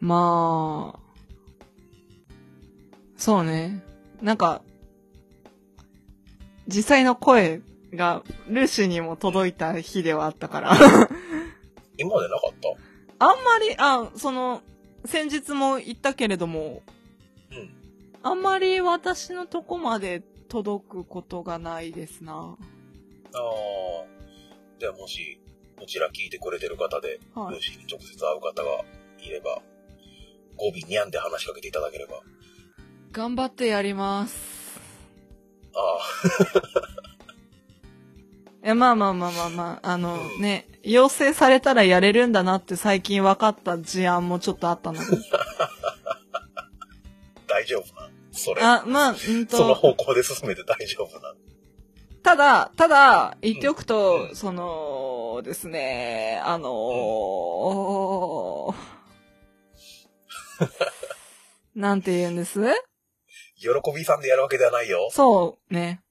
[0.00, 0.98] まあ、
[3.16, 3.84] そうね。
[4.20, 4.62] なんか、
[6.66, 7.60] 実際の声
[7.92, 10.72] がルーシーにも届いた日ではあったから。
[12.02, 12.68] 今までなかった？
[13.24, 14.62] あんまり、あ、その、
[15.04, 16.82] 先日も言ったけれども、
[17.50, 17.74] うん。
[18.22, 22.34] あんまり私のとこまで届くことがないですな。
[22.34, 23.40] ああ。
[24.78, 25.40] ではもし、
[25.78, 28.84] こちら聞いてくれてる方で、はいルーシーに直接会う方が
[29.20, 29.62] いれば、
[30.56, 32.20] 語尾にゃんで話しかけていただければ。
[33.10, 34.80] 頑張ってやります。
[35.74, 37.01] ああ。
[38.62, 45.06] いや、まあまあまあまあまあ、あのうんね、要請されたらやれるんだなって最近分かった事案もちょっとあったので。
[47.48, 48.08] 大丈夫な。
[48.30, 48.62] それ。
[48.62, 51.34] あ、まあ、うんそのと、方向で進めて大丈夫な。
[52.22, 58.72] ただ、ただ、言っておくと、うんその、ですね、あの
[61.74, 62.60] なんて言うんです？
[63.56, 65.08] 喜びさんでやるわけではないよ。
[65.10, 66.01] そうね。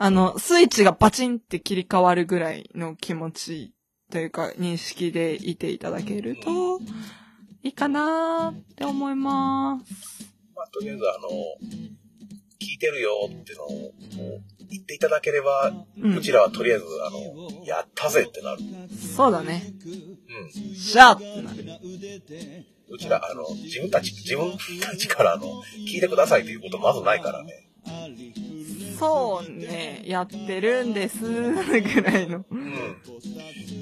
[0.00, 3.74] あの、スイッチがバチンって切り替わるぐらいの気持ち
[4.12, 6.78] というか認識でいていただけると
[7.64, 10.32] いいかなーって思います。
[10.54, 11.28] まあ、とりあえず、あの、
[12.60, 13.92] 聞いてるよってのを、
[14.70, 15.86] 言っていただければ、う。
[16.00, 18.60] うんちらはとりあえず、あの、やったぜってなる。
[19.16, 19.74] そうだね。
[19.84, 20.74] うん。
[20.76, 21.64] しゃーってなる。
[22.88, 27.67] うちら、あの、自分たち、自分たちから、あの、聞いてくださいということまずないからね。
[28.98, 31.54] そうね、やってるんです、ぐ
[32.02, 32.44] らいの。
[32.50, 32.96] うん。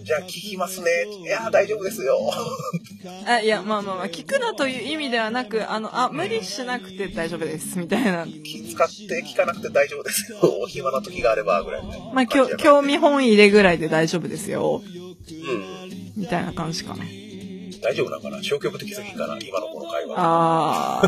[0.04, 0.90] じゃあ、聞きますね。
[1.22, 2.18] いや、大丈夫ですよ。
[3.26, 8.26] あ、いや、まあまあまあ、聞くなという意味ではなく、あの、あ、無理しなくて大丈夫です、みたいな。
[8.26, 10.38] 気使って聞かなくて大丈夫ですよ。
[10.62, 11.98] お暇な時があれば、ぐらいね。
[12.12, 15.00] まあ、きょ興味本位でぐらいで大丈夫ですよ、うん。
[16.14, 17.02] みたいな感じかな。
[17.82, 18.42] 大丈夫なんかな？
[18.42, 19.38] 消極的すぎんかな？
[19.40, 20.14] 今のこの会話。
[20.18, 21.00] あ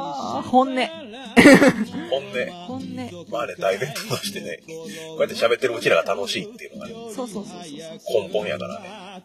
[0.00, 0.03] ー、
[0.42, 0.86] 本音。
[2.10, 2.32] 本音
[2.66, 3.26] 本音。
[3.30, 4.86] まあね、大前提としてね、こ
[5.18, 8.22] うやって喋ってるうちらが楽しいっていうのがね、そうそうそうそう。
[8.22, 9.24] 根本やからね。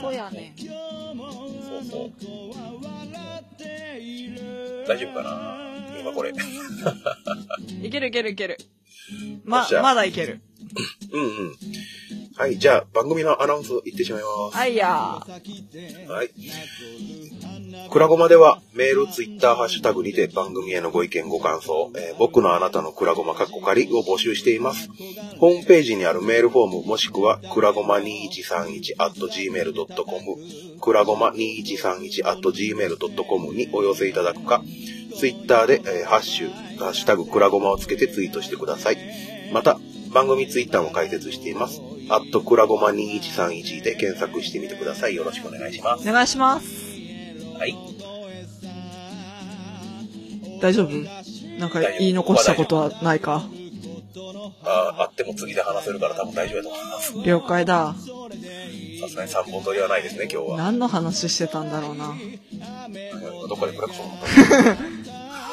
[0.00, 0.54] そうやね。
[0.56, 0.68] そう
[1.84, 2.12] そう。
[4.86, 6.00] 大丈夫かな？
[6.00, 6.32] 今これ。
[7.82, 8.58] いけるいけるいける。
[9.44, 10.40] ままだいける。
[11.12, 11.56] うんうん。
[12.34, 14.56] はい、じゃあ番組のアナウンスいってしまいます。
[14.56, 16.30] はいやはい。
[17.90, 24.88] くらごまではメール、ツイッター、ハッシュタグにて番組へのご意見、ご感想、えー僕のあなたのくらごまかっこかりを募集しています。
[25.38, 34.62] ホームページにあるメールフォームもしくはくらごま2131 at gmail.com くらごま2131 at gmail.com にお寄せいただくか、
[35.18, 38.98] ツイッターで、えーハッシュ、ハッシュタグくらごまをつけてツイートしてください。
[39.52, 39.78] また、
[40.12, 41.80] 番組ツイッターも開設しています。
[42.08, 45.14] アットくらごま2131で検索してみてください。
[45.14, 46.08] よろしくお願いします。
[46.08, 46.91] お願いします。
[47.62, 47.76] はい。
[50.60, 50.90] 大丈夫？
[51.60, 53.44] なんか言い残したことはないか？
[54.64, 57.14] ああっても次で話せるから多分大丈夫だと思います。
[57.24, 57.94] 了解だ。
[59.00, 60.56] さすがに3本撮りはないですね、今日は。
[60.56, 62.08] 何の話してたんだろうな。
[62.08, 62.18] うん
[63.48, 64.04] どっかでクラクショ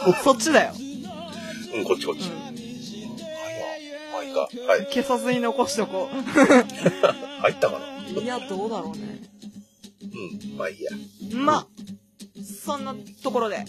[0.09, 0.13] ン？
[0.23, 0.73] そっちだよ。
[1.75, 2.27] うん、こっちこっち。
[4.11, 4.39] まあいいか。
[4.67, 4.85] はい。
[4.91, 6.09] 消さずに残しとこ
[7.41, 8.19] 入ったかな？
[8.19, 8.23] う。
[8.23, 9.19] いや、どうだろうね。
[10.01, 10.91] うん、まあいいや。
[11.33, 11.67] ま、
[12.59, 13.65] そんなところで、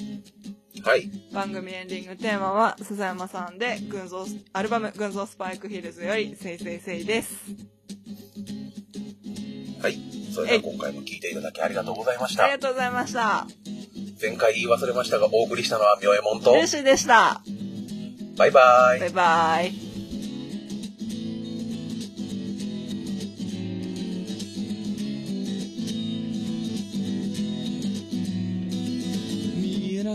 [0.82, 1.10] はい。
[1.32, 7.34] 番組エンディングテーマは、笹山さんで、群像、アルバム、群像スパイクヒルズより、せいせいせいです。
[9.82, 9.98] はい。
[10.34, 12.58] それでは今回も聞いていただきありがとうございましたありが。
[12.58, 13.46] とうございました。
[14.20, 17.42] 前回言い忘れましたが、お送りしたのはみょえもんと、ルーシーでした。
[18.36, 19.10] バイバイバイ。
[19.10, 19.89] バイ。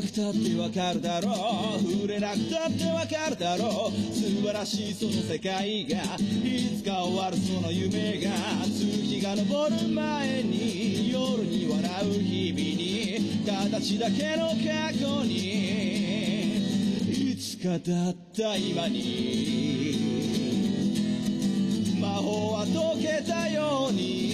[0.06, 1.32] くたってわかるだろ
[1.78, 8.30] う触れなくたってわかるだろう素晴らしいその世界がいつか終わるその夢が
[8.66, 15.34] 月が昇る前に夜に笑う日々に形だけの過去に
[17.32, 20.06] いつかだった今に
[22.00, 24.26] 魔法は解けたように。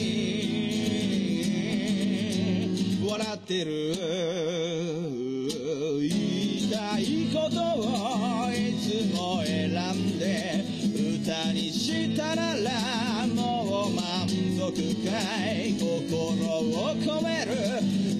[3.11, 5.30] 笑ってる。
[5.53, 10.63] 言いたいことをいつも選んで
[10.95, 14.71] 歌にしたならもう満足
[15.05, 15.09] か
[15.53, 17.51] い心を込める。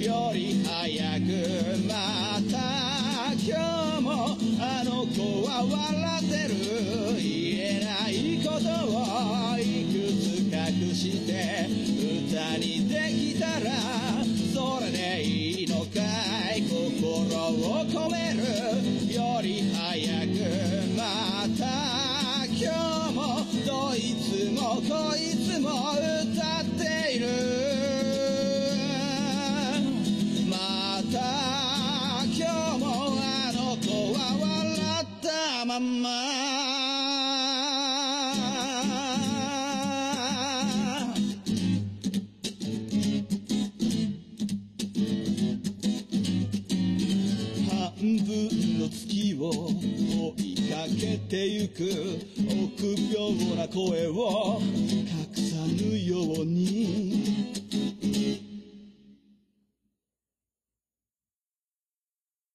[0.04, 1.30] より早く
[1.88, 1.92] ま
[2.52, 2.58] た
[3.34, 3.46] 今
[3.98, 4.10] 日も
[4.60, 5.76] あの子は笑
[6.20, 6.56] ってる。
[7.18, 7.24] 言
[7.60, 8.12] えない
[8.44, 9.00] ことを
[9.60, 11.30] いくつ隠して
[12.26, 13.70] 歌にできたら
[14.54, 15.51] それでいい。
[35.72, 36.10] まんま。
[47.70, 48.30] 半分
[48.80, 51.80] の月を追いかけてゆく。
[52.36, 54.68] 臆病な声を隠
[55.36, 56.92] さぬように。